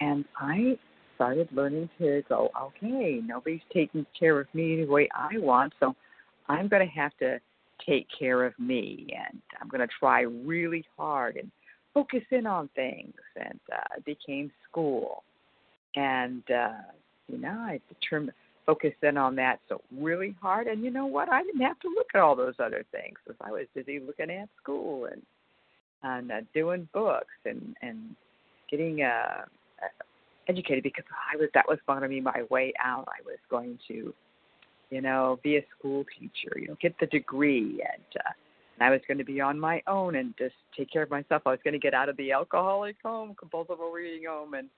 [0.00, 0.78] and I
[1.14, 2.50] started learning to go.
[2.60, 5.94] Okay, nobody's taking care of me the way I want, so
[6.48, 7.38] I'm going to have to
[7.86, 11.50] take care of me, and I'm going to try really hard and
[11.94, 13.14] focus in on things.
[13.36, 15.22] And uh, became school,
[15.94, 16.82] and uh,
[17.28, 18.32] you know I determined
[18.66, 20.66] focused in on that so really hard.
[20.66, 21.30] And you know what?
[21.30, 24.30] I didn't have to look at all those other things because I was busy looking
[24.30, 25.22] at school and
[26.04, 28.16] and uh, doing books and and
[28.70, 29.44] getting uh,
[29.82, 30.04] uh,
[30.48, 33.08] educated because I was that was going to be my way out.
[33.08, 34.12] I was going to,
[34.90, 38.32] you know, be a school teacher, you know, get the degree, and uh,
[38.78, 41.42] and I was going to be on my own and just take care of myself.
[41.46, 44.68] I was going to get out of the alcoholic home, compulsive overeating home, and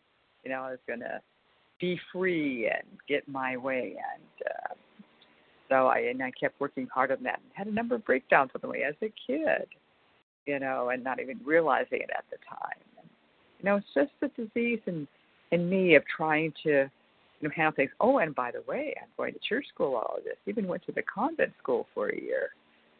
[0.42, 1.20] you know, I was going to
[1.80, 3.96] be free and get my way.
[4.14, 4.74] And uh,
[5.68, 8.50] so I and I kept working hard on that and had a number of breakdowns
[8.54, 9.66] on the way as a kid
[10.46, 12.78] you know, and not even realizing it at the time.
[12.98, 13.08] And,
[13.58, 15.06] you know, it's just the disease in
[15.52, 16.88] in me of trying to you
[17.42, 17.90] know handle things.
[18.00, 20.36] Oh, and by the way, I'm going to church school all of this.
[20.46, 22.50] Even went to the convent school for a year.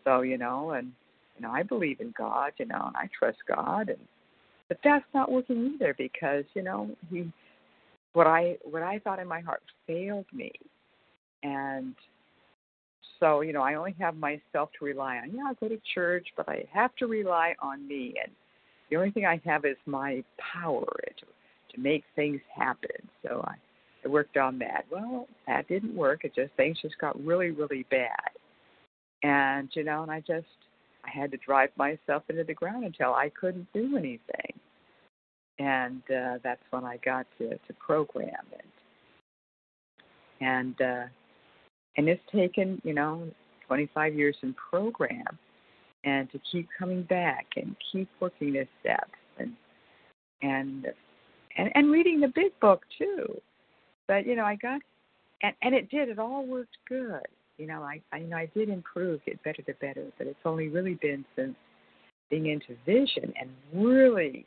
[0.04, 0.92] So, you know, and
[1.36, 3.98] you know, I believe in God, you know, and I trust God and
[4.66, 7.30] but that's not working either because, you know, he
[8.14, 10.50] what I what I thought in my heart failed me.
[11.42, 11.94] And
[13.20, 15.30] so, you know, I only have myself to rely on.
[15.34, 18.14] Yeah, I go to church, but I have to rely on me.
[18.22, 18.32] And
[18.90, 20.86] the only thing I have is my power
[21.18, 21.26] to,
[21.74, 22.90] to make things happen.
[23.22, 23.54] So I,
[24.04, 24.84] I worked on that.
[24.90, 26.24] Well, that didn't work.
[26.24, 28.30] It just things just got really, really bad.
[29.22, 30.46] And you know, and I just
[31.04, 34.60] I had to drive myself into the ground until I couldn't do anything.
[35.58, 38.62] And uh, that's when I got to, to program and
[40.40, 41.04] and uh,
[41.96, 43.28] and it's taken you know
[43.66, 45.38] 25 years in program
[46.04, 49.52] and to keep coming back and keep working the steps and
[50.42, 50.86] and
[51.56, 53.40] and and reading the big book too.
[54.06, 54.80] But you know i got
[55.42, 57.26] and and it did it all worked good.
[57.58, 60.38] You know i i you know i did improve get better to better but it's
[60.44, 61.54] only really been since
[62.30, 64.46] being into vision and really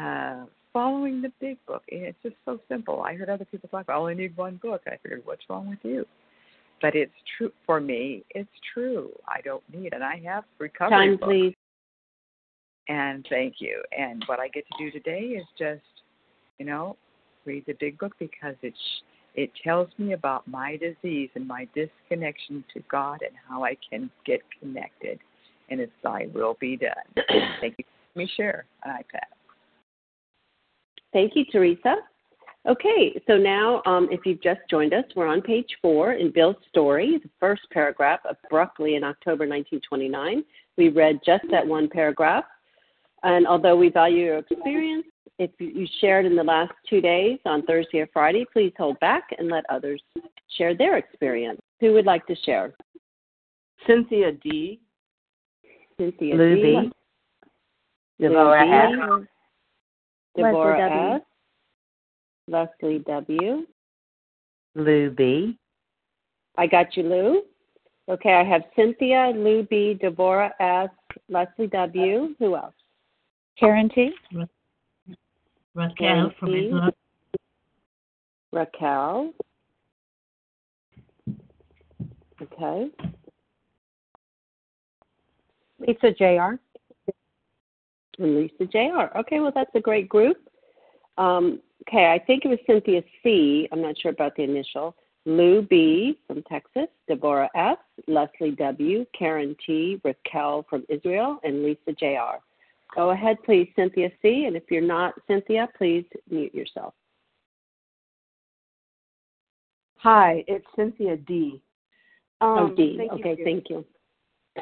[0.00, 3.86] uh following the big book and it's just so simple i heard other people talk
[3.88, 6.04] i only need one book i figured what's wrong with you
[6.80, 8.24] but it's true for me.
[8.30, 9.10] It's true.
[9.26, 10.96] I don't need, and I have recovery.
[10.96, 11.24] Time, books.
[11.24, 11.54] please.
[12.88, 13.82] And thank you.
[13.96, 15.82] And what I get to do today is just,
[16.58, 16.96] you know,
[17.44, 18.74] read the big book because it
[19.34, 24.10] it tells me about my disease and my disconnection to God and how I can
[24.24, 25.20] get connected.
[25.70, 26.90] And it's Thy will be done.
[27.60, 27.84] thank you.
[28.14, 29.37] Let me share an iPad.
[31.18, 31.96] Thank you, Teresa.
[32.68, 36.54] Okay, so now um, if you've just joined us, we're on page four in Bill's
[36.68, 40.44] story, the first paragraph, abruptly in October 1929.
[40.76, 42.44] We read just that one paragraph.
[43.24, 45.06] And although we value your experience,
[45.40, 49.24] if you shared in the last two days on Thursday or Friday, please hold back
[49.38, 50.00] and let others
[50.56, 51.58] share their experience.
[51.80, 52.74] Who would like to share?
[53.88, 54.78] Cynthia D.
[55.98, 56.62] Cynthia Lou D.
[56.62, 56.92] B.
[58.20, 59.28] Deborah Lou S.
[60.38, 60.44] B.
[60.44, 61.14] Deborah Leslie W.
[61.14, 62.68] S.
[62.80, 63.66] Leslie W.
[64.74, 65.58] Lou B.
[66.56, 67.42] I got you, Lou.
[68.08, 70.88] Okay, I have Cynthia, Lou B, Deborah S,
[71.28, 72.34] Leslie W.
[72.38, 72.74] Who else?
[73.58, 74.12] Karen T.
[75.74, 76.68] Raquel Karen from T.
[76.68, 76.94] England.
[78.52, 79.32] Raquel.
[82.40, 82.88] Okay.
[85.80, 86.58] Lisa Jr.
[88.18, 89.16] And Lisa Jr.
[89.18, 90.36] Okay, well that's a great group.
[91.16, 93.68] Um, okay, I think it was Cynthia C.
[93.72, 94.94] I'm not sure about the initial.
[95.26, 96.18] Lou B.
[96.26, 102.38] from Texas, Deborah F., Leslie W., Karen T., Raquel from Israel, and Lisa Jr.
[102.94, 104.46] Go ahead, please, Cynthia C.
[104.46, 106.94] And if you're not Cynthia, please mute yourself.
[109.96, 111.60] Hi, it's Cynthia D.
[112.40, 112.94] Um, oh, D.
[112.96, 113.84] Thank you Okay, for your- thank you.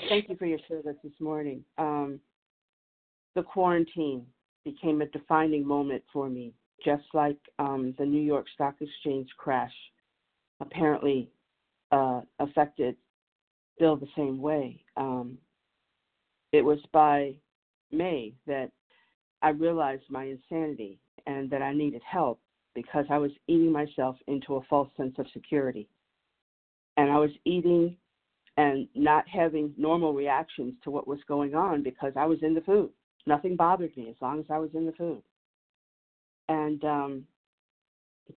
[0.08, 1.64] Thank you for your service this morning.
[1.78, 2.20] Um,
[3.36, 4.26] the quarantine
[4.64, 6.52] became a defining moment for me,
[6.84, 9.72] just like um, the New York Stock Exchange crash
[10.60, 11.30] apparently
[11.92, 12.96] uh, affected
[13.78, 14.82] Bill the same way.
[14.96, 15.36] Um,
[16.52, 17.34] it was by
[17.92, 18.70] May that
[19.42, 22.40] I realized my insanity and that I needed help
[22.74, 25.88] because I was eating myself into a false sense of security.
[26.96, 27.96] And I was eating
[28.56, 32.62] and not having normal reactions to what was going on because I was in the
[32.62, 32.90] food.
[33.26, 35.22] Nothing bothered me as long as I was in the food.
[36.48, 37.24] And um,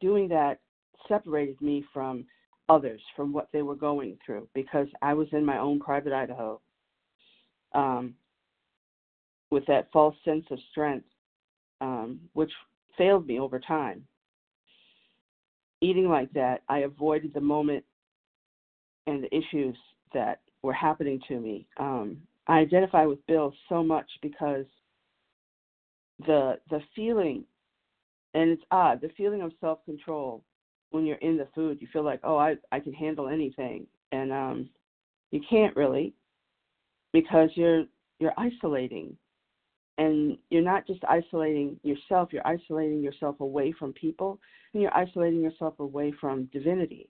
[0.02, 0.60] doing that
[1.08, 2.26] separated me from
[2.70, 6.60] others, from what they were going through, because I was in my own private Idaho
[7.74, 8.16] um,
[9.52, 11.08] with that false sense of strength,
[11.82, 12.52] um, which
[12.98, 14.06] failed me over time.
[15.82, 17.86] Eating like that, I avoided the moment
[19.08, 19.78] and the issues
[20.14, 21.66] that were happening to me.
[21.78, 22.18] Um,
[22.48, 24.66] I identify with Bill so much because
[26.26, 27.44] the the feeling,
[28.34, 30.44] and it's odd, the feeling of self control
[30.92, 31.80] when you're in the food.
[31.82, 34.70] You feel like, oh, I I can handle anything, and um,
[35.32, 36.14] you can't really
[37.14, 37.86] because you're
[38.20, 39.16] you're isolating,
[39.98, 42.30] and you're not just isolating yourself.
[42.32, 44.40] You're isolating yourself away from people,
[44.74, 47.10] and you're isolating yourself away from divinity.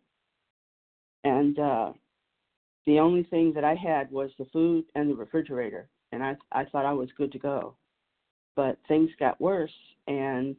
[1.24, 1.94] And uh,
[2.86, 6.66] the only thing that I had was the food and the refrigerator, and I I
[6.66, 7.76] thought I was good to go.
[8.60, 9.72] But things got worse,
[10.10, 10.58] and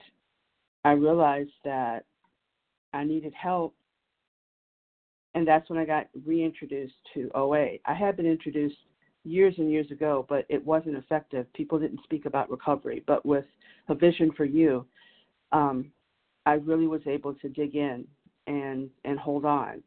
[0.87, 2.07] I realized that
[2.95, 3.75] I needed help,
[5.35, 7.77] and that's when I got reintroduced to OA.
[7.85, 8.79] I had been introduced
[9.25, 11.53] years and years ago, but it wasn't effective.
[11.53, 13.45] People didn't speak about recovery, but with
[13.91, 14.87] a vision for you,
[15.53, 15.93] um,
[16.47, 18.07] I really was able to dig in
[18.47, 19.83] and and hold on.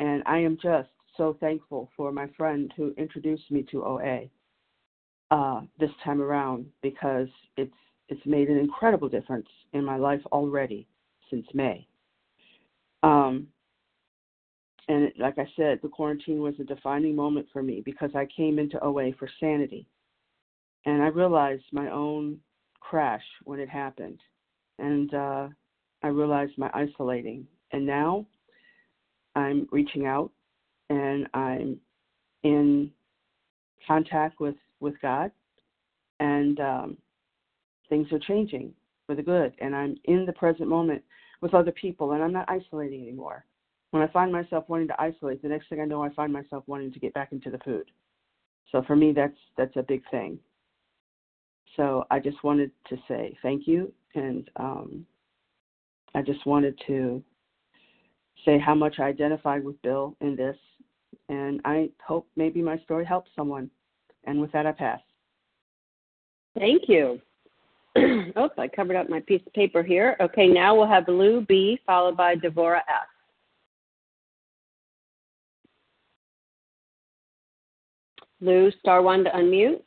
[0.00, 4.28] And I am just so thankful for my friend who introduced me to OA
[5.30, 7.72] uh, this time around because it's
[8.08, 10.88] it's made an incredible difference in my life already
[11.30, 11.86] since May.
[13.02, 13.46] Um,
[14.88, 18.58] and like I said, the quarantine was a defining moment for me because I came
[18.58, 19.86] into OA for sanity.
[20.84, 22.38] And I realized my own
[22.80, 24.18] crash when it happened.
[24.80, 25.48] And uh,
[26.02, 27.46] I realized my isolating.
[27.70, 28.26] And now
[29.36, 30.32] I'm reaching out
[30.88, 31.78] and I'm
[32.42, 32.90] in
[33.86, 35.30] contact with, with God.
[36.18, 36.96] And um,
[37.88, 38.72] things are changing
[39.06, 39.54] for the good.
[39.58, 41.02] And I'm in the present moment
[41.40, 43.44] with other people and I'm not isolating anymore
[43.90, 46.64] when I find myself wanting to isolate, the next thing I know, I find myself
[46.66, 47.90] wanting to get back into the food.
[48.70, 50.38] So for me, that's that's a big thing.
[51.76, 55.06] So I just wanted to say thank you, and um,
[56.14, 57.22] I just wanted to
[58.44, 60.56] say how much I identified with Bill in this,
[61.28, 63.70] and I hope maybe my story helps someone.
[64.24, 65.00] And with that, I pass.
[66.58, 67.20] Thank you.
[67.98, 70.16] Oops, I covered up my piece of paper here.
[70.20, 72.84] Okay, now we'll have Lou B followed by Devora S.
[78.40, 79.82] Lou, star one to unmute.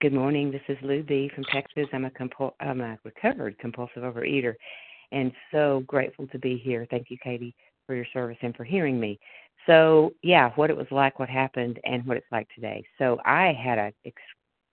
[0.00, 0.50] Good morning.
[0.52, 1.86] This is Lou B from Texas.
[1.92, 4.54] I'm a, compul- I'm a recovered compulsive overeater
[5.12, 6.86] and so grateful to be here.
[6.90, 7.54] Thank you, Katie,
[7.86, 9.18] for your service and for hearing me.
[9.66, 12.84] So, yeah, what it was like, what happened, and what it's like today.
[12.98, 13.92] So, I had a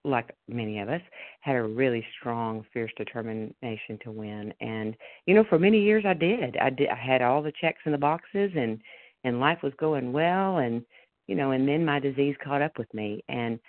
[0.05, 1.01] like many of us,
[1.41, 4.53] had a really strong, fierce determination to win.
[4.61, 6.55] And you know, for many years I did.
[6.57, 6.89] I did.
[6.89, 8.79] I had all the checks in the boxes, and
[9.23, 10.57] and life was going well.
[10.57, 10.86] And
[11.27, 13.59] you know, and then my disease caught up with me, and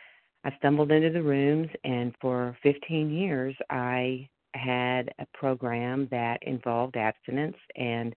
[0.45, 1.69] I stumbled into the rooms.
[1.85, 8.15] And for 15 years, I had a program that involved abstinence and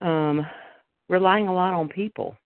[0.00, 0.46] um
[1.08, 2.36] relying a lot on people.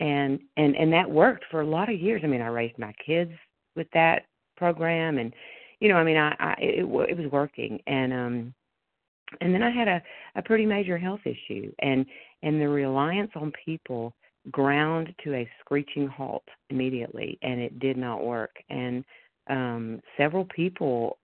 [0.00, 2.22] And and and that worked for a lot of years.
[2.24, 3.32] I mean i raised my kids
[3.76, 4.24] with that
[4.56, 5.32] program and
[5.80, 7.80] you know i mean i, I it, it was working.
[7.86, 8.54] And um
[9.40, 10.02] and then i had a
[10.36, 12.04] a pretty major health issue and
[12.42, 14.12] and the reliance on people
[14.50, 18.54] ground to a screeching halt immediately and it did not work.
[18.68, 19.04] And
[19.48, 21.18] um several people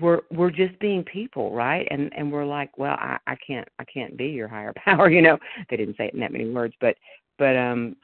[0.00, 1.86] were we're just being people right?
[1.90, 5.22] And and we're like well i i can't i can't be your higher power you
[5.22, 5.38] know?
[5.70, 6.96] They didn't say it in that many words but
[7.38, 7.96] but um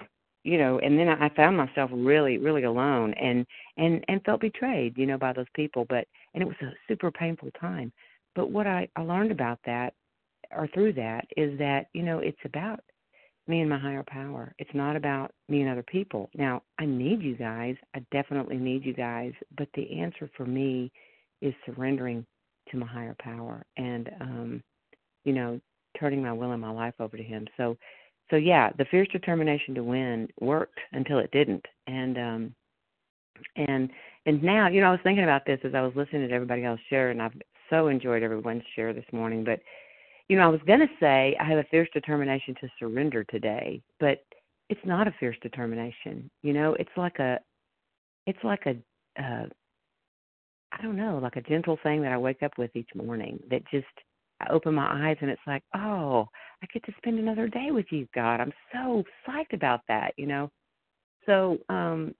[0.42, 3.46] you know and then i found myself really really alone and
[3.76, 7.10] and and felt betrayed you know by those people but and it was a super
[7.10, 7.92] painful time.
[8.34, 9.94] But what i i learned about that
[10.56, 12.80] or through that is that you know it's about
[13.46, 14.54] me and my higher power.
[14.58, 16.30] It's not about me and other people.
[16.34, 17.76] Now i need you guys.
[17.94, 20.90] I definitely need you guys but the answer for me
[21.40, 22.24] is surrendering
[22.70, 24.62] to my higher power and um
[25.24, 25.60] you know
[25.98, 27.76] turning my will and my life over to him so
[28.30, 31.66] so yeah, the fierce determination to win worked until it didn't.
[31.86, 32.54] And um
[33.56, 33.90] and
[34.26, 36.64] and now, you know, I was thinking about this as I was listening to everybody
[36.64, 37.34] else share and I've
[37.68, 39.60] so enjoyed everyone's share this morning, but
[40.28, 43.82] you know, I was going to say I have a fierce determination to surrender today,
[43.98, 44.24] but
[44.68, 46.30] it's not a fierce determination.
[46.42, 47.40] You know, it's like a
[48.26, 48.76] it's like a
[49.20, 49.46] uh
[50.80, 53.62] I don't know, like a gentle thing that I wake up with each morning that
[53.70, 53.86] just
[54.40, 56.26] I open my eyes and it's like, oh,
[56.62, 58.40] I get to spend another day with you, God.
[58.40, 60.50] I'm so psyched about that, you know.
[61.26, 62.14] So, um,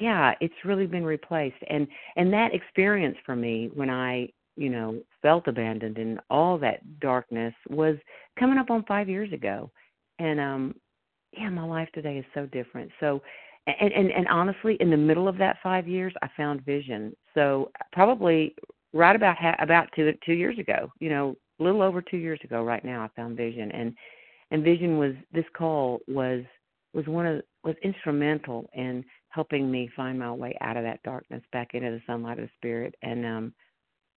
[0.00, 1.86] yeah, it's really been replaced, and
[2.16, 7.54] and that experience for me when I, you know, felt abandoned and all that darkness
[7.68, 7.96] was
[8.38, 9.70] coming up on five years ago,
[10.18, 10.74] and um,
[11.32, 12.90] yeah, my life today is so different.
[12.98, 13.22] So,
[13.66, 17.14] and and, and honestly, in the middle of that five years, I found vision.
[17.34, 18.54] So probably
[18.92, 22.40] right about ha- about two two years ago, you know, a little over two years
[22.42, 23.70] ago right now i found vision.
[23.72, 23.94] And
[24.50, 26.42] and vision was this call was
[26.94, 31.42] was one of was instrumental in helping me find my way out of that darkness
[31.52, 33.54] back into the sunlight of the spirit and um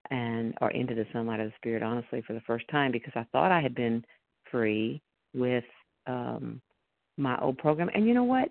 [0.10, 3.24] and or into the sunlight of the spirit honestly for the first time because i
[3.32, 4.04] thought i had been
[4.50, 5.00] free
[5.36, 5.64] with
[6.08, 6.60] um
[7.18, 7.90] my old program.
[7.94, 8.50] And you know what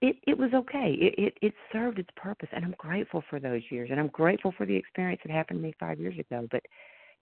[0.00, 3.62] it it was okay it it it served its purpose and i'm grateful for those
[3.70, 6.62] years and i'm grateful for the experience that happened to me five years ago but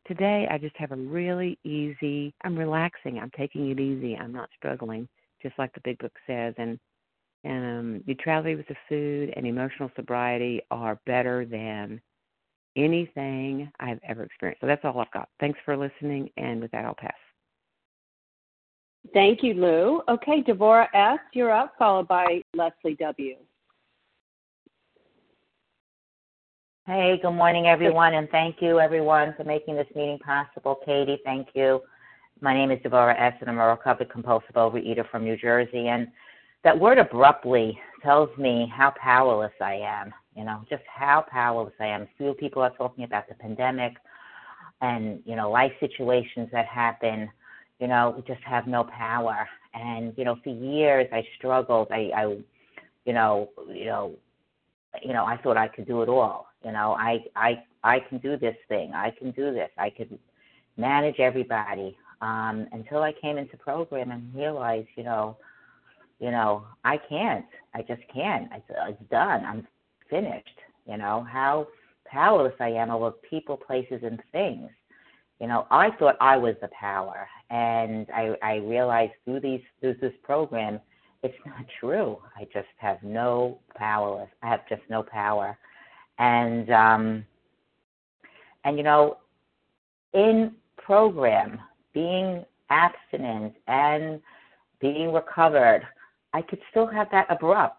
[0.07, 4.49] Today, I just have a really easy, I'm relaxing, I'm taking it easy, I'm not
[4.57, 5.07] struggling,
[5.43, 6.55] just like the big book says.
[6.59, 6.79] And
[7.45, 12.01] and um, neutrality with the food and emotional sobriety are better than
[12.75, 14.61] anything I've ever experienced.
[14.61, 15.29] So that's all I've got.
[15.39, 17.15] Thanks for listening, and with that, I'll pass.
[19.15, 20.03] Thank you, Lou.
[20.09, 23.37] Okay, Devora S., you're up, followed by Leslie W.
[26.87, 30.79] Hey, good morning, everyone, and thank you, everyone, for making this meeting possible.
[30.87, 31.83] Katie, thank you.
[32.41, 35.89] My name is Deborah S., and I'm a recovered compulsive overeater from New Jersey.
[35.89, 36.09] And
[36.65, 40.15] that word abruptly tells me how powerless I am.
[40.39, 42.07] you know, just how powerless I am.
[42.17, 43.95] Few people are talking about the pandemic
[44.81, 47.29] and, you know, life situations that happen,
[47.79, 49.49] you know, we just have no power.
[49.75, 51.89] And, you know, for years I struggled.
[51.91, 52.37] I, I
[53.05, 54.15] you know, you know,
[55.03, 56.49] you know, I thought I could do it all.
[56.65, 58.93] You know, I I I can do this thing.
[58.95, 59.71] I can do this.
[59.79, 60.19] I could
[60.77, 61.97] manage everybody.
[62.21, 65.37] Um, until I came into program and realized, you know,
[66.19, 67.47] you know, I can't.
[67.75, 68.51] I just can't.
[68.53, 69.45] It's, it's done.
[69.45, 69.67] I'm
[70.11, 70.49] finished.
[70.87, 71.69] You know how
[72.07, 74.71] powerless I am over people, places, and things.
[75.41, 79.97] You know, I thought I was the power, and I, I realized through these through
[80.01, 80.81] this program,
[81.23, 82.19] it's not true.
[82.37, 84.29] I just have no power.
[84.43, 85.57] I have just no power,
[86.19, 87.25] and um,
[88.65, 89.19] and you know,
[90.13, 91.59] in program,
[91.95, 94.21] being abstinent and
[94.81, 95.83] being recovered,
[96.33, 97.77] I could still have that abrupt.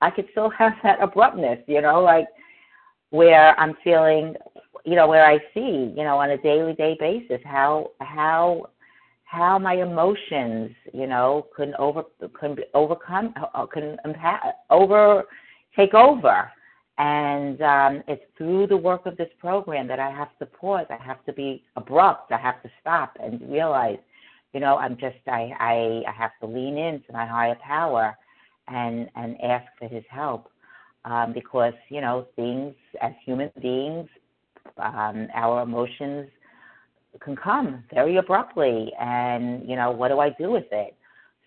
[0.00, 2.26] I could still have that abruptness, you know, like
[3.10, 4.34] where I'm feeling,
[4.84, 8.68] you know, where I see, you know, on a daily day basis how how
[9.26, 12.04] how my emotions, you know, can over
[12.54, 13.98] be overcome uh, can
[14.70, 15.24] over
[15.76, 16.50] take over.
[16.98, 20.86] And um, it's through the work of this program that I have to pause.
[20.88, 22.32] I have to be abrupt.
[22.32, 23.98] I have to stop and realize,
[24.54, 28.16] you know, I'm just I I, I have to lean into my higher power
[28.68, 30.48] and and ask for his help
[31.04, 34.08] um, because you know things as human beings
[34.78, 36.28] um, our emotions
[37.20, 40.96] can come very abruptly and you know what do i do with it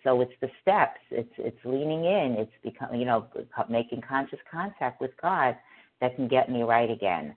[0.04, 3.26] so it's the steps it's it's leaning in it's become you know
[3.68, 5.56] making conscious contact with god
[6.00, 7.34] that can get me right again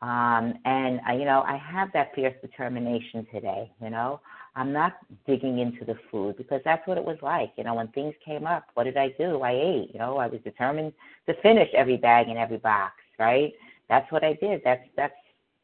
[0.00, 4.20] um and uh, you know i have that fierce determination today you know
[4.58, 7.52] I'm not digging into the food because that's what it was like.
[7.56, 9.40] You know, when things came up, what did I do?
[9.42, 9.90] I ate.
[9.92, 10.92] You know, I was determined
[11.26, 12.94] to finish every bag and every box.
[13.20, 13.52] Right?
[13.88, 14.60] That's what I did.
[14.64, 15.14] That's that's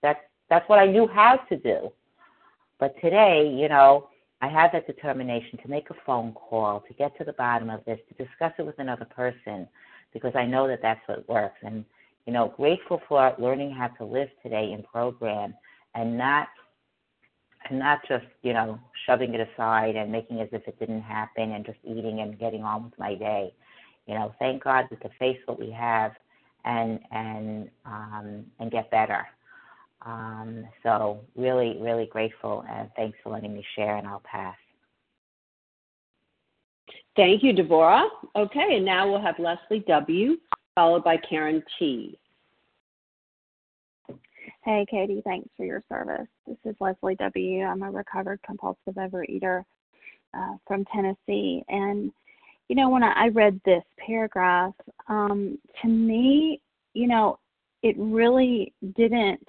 [0.00, 1.92] that's that's what I knew how to do.
[2.78, 4.08] But today, you know,
[4.42, 7.84] I had that determination to make a phone call, to get to the bottom of
[7.84, 9.68] this, to discuss it with another person,
[10.12, 11.58] because I know that that's what works.
[11.62, 11.84] And
[12.26, 15.54] you know, grateful for learning how to live today in program
[15.94, 16.48] and not
[17.68, 21.52] and not just you know shoving it aside and making as if it didn't happen
[21.52, 23.52] and just eating and getting on with my day
[24.06, 26.12] you know thank god we could face what we have
[26.64, 29.26] and and um and get better
[30.04, 34.56] um so really really grateful and thanks for letting me share and i'll pass
[37.16, 38.04] thank you deborah
[38.36, 40.36] okay and now we'll have leslie w
[40.74, 42.18] followed by karen t
[44.64, 46.26] Hey, Katie, thanks for your service.
[46.46, 47.64] This is Leslie W.
[47.64, 49.62] I'm a recovered compulsive overeater
[50.32, 51.62] uh, from Tennessee.
[51.68, 52.10] And,
[52.68, 54.72] you know, when I, read this paragraph,
[55.08, 56.62] um, to me,
[56.94, 57.38] you know,
[57.82, 59.46] it really didn't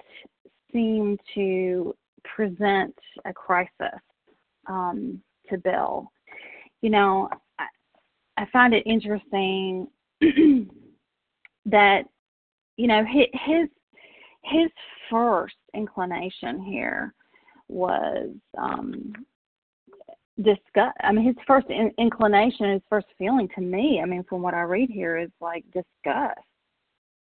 [0.76, 4.00] seem to present a crisis
[4.66, 6.10] um, to Bill.
[6.82, 7.64] You know, I,
[8.36, 9.88] I find it interesting
[10.20, 12.02] that,
[12.76, 13.68] you know, his, his
[14.44, 14.70] his
[15.10, 17.12] first inclination here
[17.68, 19.12] was um
[20.36, 24.42] disgust i mean his first in- inclination his first feeling to me i mean from
[24.42, 26.38] what i read here is like disgust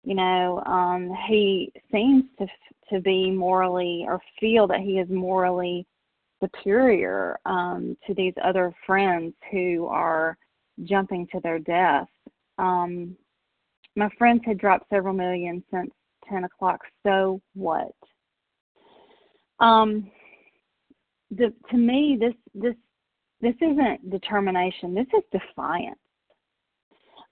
[0.03, 2.47] you know um he seems to
[2.89, 5.85] to be morally or feel that he is morally
[6.41, 10.37] superior um to these other friends who are
[10.83, 12.07] jumping to their death
[12.57, 13.15] um
[13.97, 15.89] my friends had dropped several million since
[16.29, 16.81] 10 o'clock.
[17.03, 17.91] So what?
[19.59, 20.09] Um,
[21.31, 22.75] the, to me, this this
[23.41, 24.93] this isn't determination.
[24.93, 25.99] This is defiance.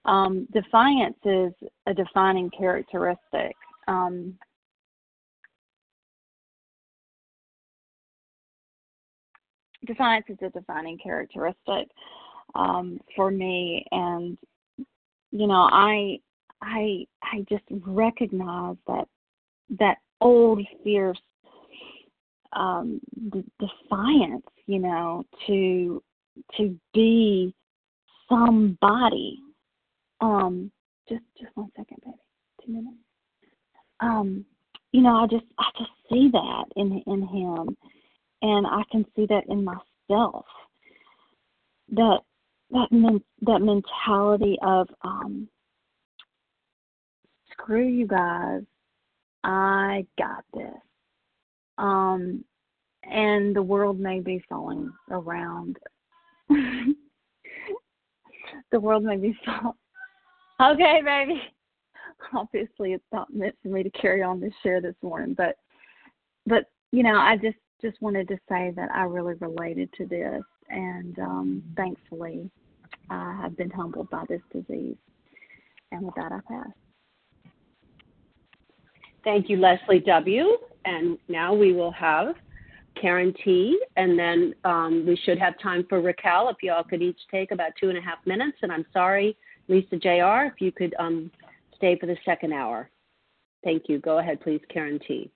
[0.06, 1.52] Um, defiance is
[1.88, 3.56] a defining characteristic.
[3.88, 4.38] Um,
[9.86, 11.90] defiance is a defining characteristic
[12.54, 14.38] um, for me, and
[15.32, 16.20] you know, I
[16.62, 19.08] I I just recognize that
[19.80, 21.20] that old fierce
[22.54, 23.02] um,
[23.60, 26.02] defiance, you know, to
[26.58, 27.54] to be
[28.30, 29.40] somebody.
[30.26, 30.72] Um,
[31.08, 32.18] just just one second, baby.
[32.66, 32.98] Two minutes.
[34.00, 34.44] Um,
[34.92, 37.78] you know, I just I just see that in in him,
[38.42, 40.46] and I can see that in myself.
[41.90, 42.22] That
[42.72, 45.48] that men, that mentality of um,
[47.52, 48.64] screw you guys.
[49.44, 50.74] I got this.
[51.78, 52.44] Um,
[53.04, 55.78] and the world may be falling around.
[56.50, 56.96] the
[58.80, 59.76] world may be falling.
[60.62, 61.42] Okay, baby.
[62.34, 65.58] obviously it's not meant for me to carry on this share this morning, but
[66.46, 70.44] but you know, I just just wanted to say that I really related to this,
[70.70, 72.50] and um, thankfully,
[73.10, 74.96] I have been humbled by this disease.
[75.92, 76.68] And with that, I pass.
[79.24, 80.58] Thank you, Leslie W.
[80.86, 82.36] And now we will have
[83.00, 83.80] Karen T.
[83.98, 87.52] And then um, we should have time for Raquel if you all could each take
[87.52, 88.58] about two and a half minutes.
[88.62, 89.38] And I'm sorry,
[89.68, 91.32] Lisa Jr., if you could um,
[91.76, 92.90] stay for the second hour.
[93.64, 94.00] Thank you.
[94.00, 95.32] Go ahead, please, Karen T.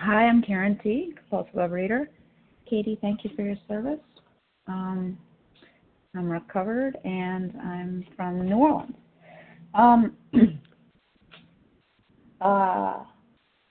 [0.00, 2.06] Hi, I'm Karen T., compulsive overeater.
[2.68, 4.00] Katie, thank you for your service.
[4.66, 5.16] Um,
[6.14, 8.94] I'm recovered and I'm from New Orleans.
[9.74, 10.16] Um,
[12.40, 13.02] uh,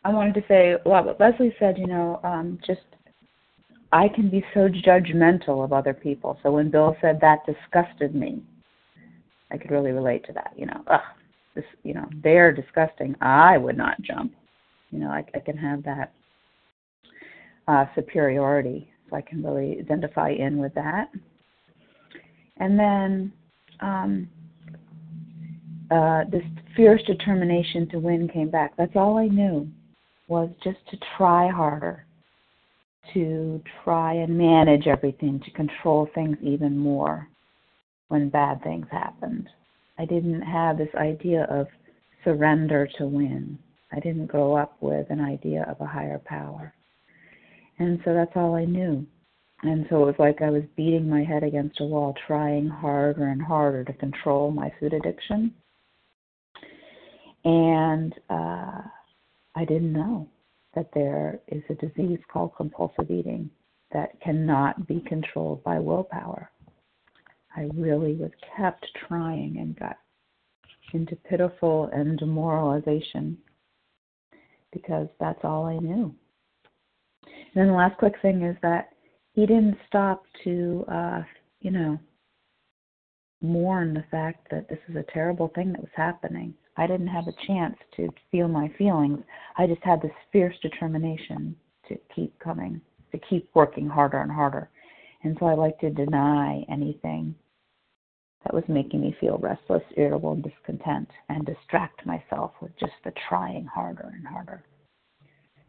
[0.04, 2.82] I wanted to say, well, what Leslie said, you know, um, just
[3.92, 6.40] I can be so judgmental of other people.
[6.44, 8.42] So when Bill said that disgusted me,
[9.56, 10.54] I could really relate to that.
[10.58, 11.00] You know, ugh,
[11.56, 13.16] this, you know, they're disgusting.
[13.22, 14.34] I would not jump.
[14.92, 16.14] You know, I, I can have that
[17.68, 21.10] uh, superiority, so I can really identify in with that.
[22.58, 23.34] And then
[23.80, 24.30] um,
[25.90, 26.44] uh, this
[26.76, 28.74] fierce determination to win came back.
[28.78, 29.68] That's all I knew
[30.28, 32.06] was just to try harder,
[33.14, 37.30] to try and manage everything, to control things even more
[38.08, 39.50] when bad things happened.
[39.98, 41.68] I didn't have this idea of
[42.24, 43.58] surrender to win.
[43.92, 46.74] I didn't grow up with an idea of a higher power.
[47.80, 49.06] And so that's all I knew.
[49.64, 53.28] And so it was like I was beating my head against a wall, trying harder
[53.28, 55.54] and harder to control my food addiction.
[57.46, 58.82] And uh,
[59.56, 60.28] I didn't know
[60.76, 63.50] that there is a disease called compulsive eating
[63.94, 66.50] that cannot be controlled by willpower.
[67.56, 69.98] I really was kept trying and got
[70.94, 73.38] into pitiful and demoralization
[74.74, 76.14] because that's all I knew.
[77.24, 78.90] And then the last quick thing is that
[79.34, 81.22] he didn't stop to, uh,
[81.62, 81.98] you know,
[83.42, 86.54] mourn the fact that this is a terrible thing that was happening.
[86.78, 89.20] I didn't have a chance to feel my feelings.
[89.58, 91.56] I just had this fierce determination
[91.88, 92.82] to keep coming,
[93.12, 94.70] to keep working harder and harder.
[95.24, 97.36] And so I like to deny anything
[98.46, 103.12] that was making me feel restless, irritable, and discontent, and distract myself with just the
[103.28, 104.64] trying harder and harder.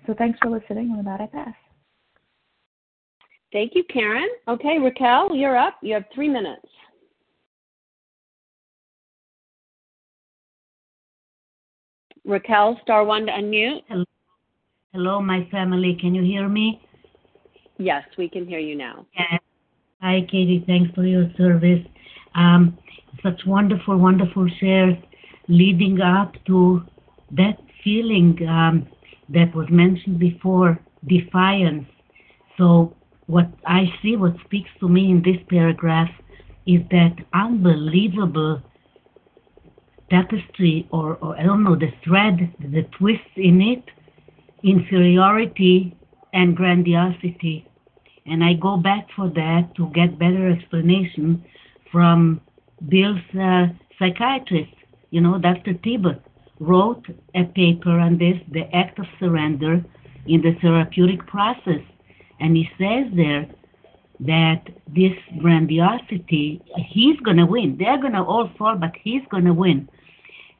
[0.06, 1.54] So thanks for listening, and with that, I pass.
[3.52, 4.28] Thank you, Karen.
[4.46, 5.78] Okay, Raquel, you're up.
[5.82, 6.66] You have three minutes.
[12.24, 13.82] Raquel, star one to unmute.
[13.88, 14.04] Hello.
[14.92, 15.96] Hello, my family.
[16.00, 16.82] Can you hear me?
[17.78, 19.06] Yes, we can hear you now.
[19.18, 19.40] Yes.
[20.00, 20.64] Hi, Katie.
[20.66, 21.84] Thanks for your service.
[22.36, 22.78] Um,
[23.22, 24.96] such wonderful, wonderful shares
[25.48, 26.84] leading up to
[27.30, 28.86] that feeling um,
[29.30, 31.86] that was mentioned before, defiance.
[32.58, 32.94] So
[33.26, 36.10] what I see, what speaks to me in this paragraph
[36.66, 38.60] is that unbelievable
[40.10, 43.84] tapestry or, or I don't know, the thread, the twist in it,
[44.62, 45.96] inferiority
[46.32, 47.66] and grandiosity.
[48.26, 51.44] And I go back for that to get better explanation
[51.96, 52.42] from
[52.90, 53.68] Bill's uh,
[53.98, 54.74] psychiatrist,
[55.08, 55.72] you know, Dr.
[55.72, 56.20] Tiebout
[56.60, 59.82] wrote a paper on this, the act of surrender
[60.26, 61.80] in the therapeutic process.
[62.38, 63.46] And he says there
[64.20, 64.62] that
[64.94, 67.78] this grandiosity, he's going to win.
[67.78, 69.88] They're going to all fall, but he's going to win.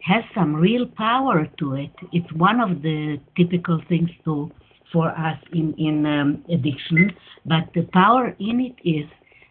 [0.00, 1.92] Has some real power to it.
[2.14, 4.50] It's one of the typical things to
[4.90, 7.12] for us in in um, addiction,
[7.44, 9.06] but the power in it is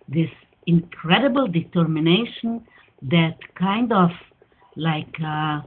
[0.08, 0.30] this
[0.68, 2.66] incredible determination
[3.04, 4.10] that kind of
[4.76, 5.62] like uh,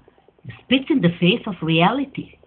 [0.62, 2.38] spits in the face of reality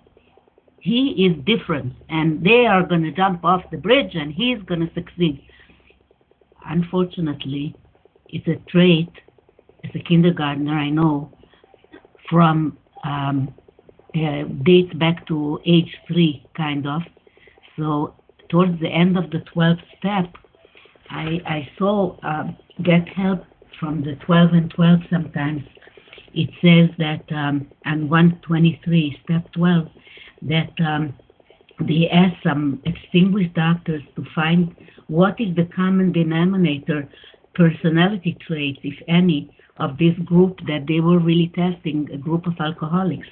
[0.81, 4.79] he is different and they are going to jump off the bridge and he's going
[4.79, 5.47] to succeed.
[6.65, 7.75] Unfortunately,
[8.29, 9.09] it's a trait
[9.83, 11.31] as a kindergartner, I know,
[12.29, 13.53] from um,
[14.15, 17.03] uh, dates back to age three, kind of.
[17.77, 18.15] So
[18.49, 20.35] towards the end of the 12th step,
[21.11, 23.43] I, I saw um, get help
[23.79, 25.63] from the 12 and 12 sometimes.
[26.33, 29.87] It says that um, on 123, step 12,
[30.43, 31.13] that um,
[31.81, 34.75] they asked some extinguished doctors to find
[35.07, 37.07] what is the common denominator
[37.53, 42.53] personality traits, if any, of this group that they were really testing, a group of
[42.59, 43.27] alcoholics.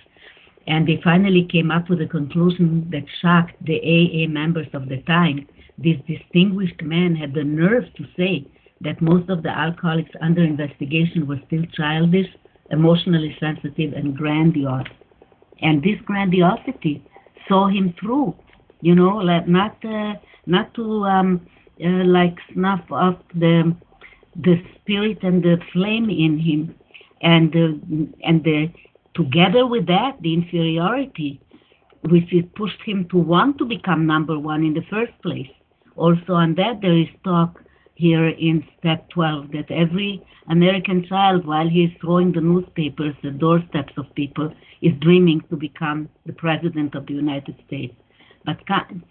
[0.70, 5.01] And they finally came up with a conclusion that shocked the AA members of the
[5.01, 5.47] time.
[5.80, 8.45] This distinguished man had the nerve to say
[8.82, 12.28] that most of the alcoholics under investigation were still childish,
[12.70, 14.86] emotionally sensitive, and grandiose.
[15.61, 17.03] And this grandiosity
[17.47, 18.36] saw him through,
[18.82, 20.13] you know, like not uh,
[20.45, 21.47] not to um,
[21.84, 23.76] uh, like snuff up the
[24.36, 26.76] the spirit and the flame in him,
[27.22, 28.72] and uh, and the
[29.16, 31.41] together with that the inferiority,
[32.01, 35.49] which pushed him to want to become number one in the first place.
[35.95, 37.62] Also on that there is talk
[37.95, 43.39] here in step 12 that every American child, while he is throwing the newspapers at
[43.39, 47.93] doorsteps of people, is dreaming to become the president of the United States.
[48.45, 49.03] But kind,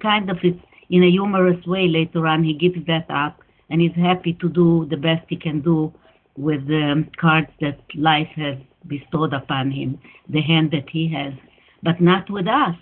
[0.00, 3.40] kind of it's in a humorous way later on he gives that up
[3.70, 5.92] and is happy to do the best he can do
[6.36, 8.56] with the cards that life has
[8.88, 11.32] bestowed upon him, the hand that he has.
[11.82, 12.76] But not with us,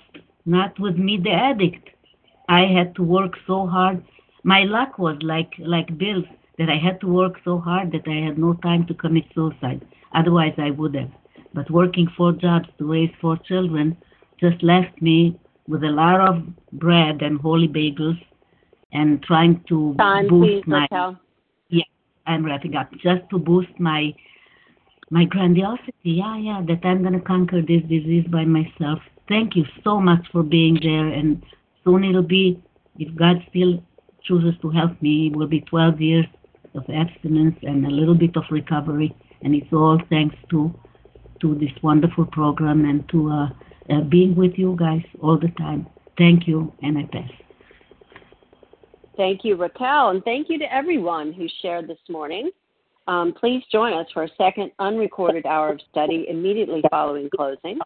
[0.46, 1.88] not with me, the addict.
[2.48, 4.02] I had to work so hard
[4.44, 6.26] my luck was like like Bill's
[6.58, 9.84] that I had to work so hard that I had no time to commit suicide.
[10.14, 11.10] Otherwise, I would have.
[11.52, 13.96] But working four jobs to raise four children
[14.38, 16.42] just left me with a lot of
[16.72, 18.20] bread and holy bagels
[18.92, 19.94] and trying to
[20.28, 21.18] boost my Raquel.
[21.70, 21.84] yeah
[22.26, 24.14] I'm wrapping up just to boost my
[25.10, 30.00] my grandiosity yeah yeah that I'm gonna conquer this disease by myself thank you so
[30.00, 31.42] much for being there and
[31.84, 32.62] soon it'll be
[32.98, 33.82] if God still
[34.24, 36.26] chooses to help me, it will be 12 years
[36.74, 39.14] of abstinence and a little bit of recovery.
[39.42, 40.74] And it's all thanks to
[41.40, 43.48] to this wonderful program and to uh,
[43.90, 45.86] uh, being with you guys all the time.
[46.16, 47.30] Thank you, and I pass.
[49.16, 52.50] Thank you, Raquel, and thank you to everyone who shared this morning.
[53.06, 57.78] Um, please join us for a second unrecorded hour of study immediately following closing.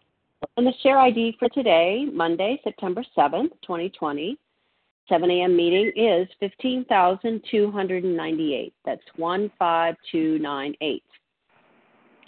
[0.55, 4.37] And the share ID for today, Monday, September 7th, 2020,
[5.09, 5.57] 7 a.m.
[5.57, 8.73] meeting is 15,298.
[8.85, 11.03] That's 15298.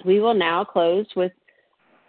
[0.04, 1.32] We will now close with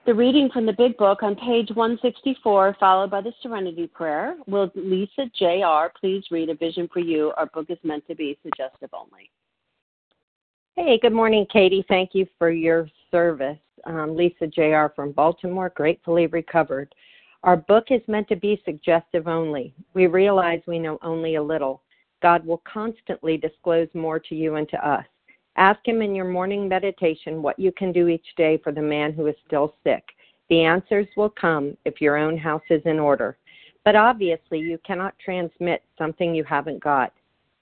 [0.05, 4.35] the reading from the Big Book on page 164, followed by the Serenity Prayer.
[4.49, 5.93] Will Lisa J.R.
[6.01, 7.33] please read A Vision for You?
[7.37, 9.31] Our book is meant to be suggestive only.
[10.77, 11.85] Hey, good morning, Katie.
[11.87, 13.59] Thank you for your service.
[13.85, 14.91] Um, Lisa J.R.
[14.97, 16.95] from Baltimore, gratefully recovered.
[17.43, 19.75] Our book is meant to be suggestive only.
[19.93, 21.83] We realize we know only a little.
[22.23, 25.05] God will constantly disclose more to you and to us.
[25.57, 29.13] Ask Him in your morning meditation what you can do each day for the man
[29.13, 30.03] who is still sick.
[30.49, 33.37] The answers will come if your own house is in order.
[33.85, 37.13] But obviously, you cannot transmit something you haven't got.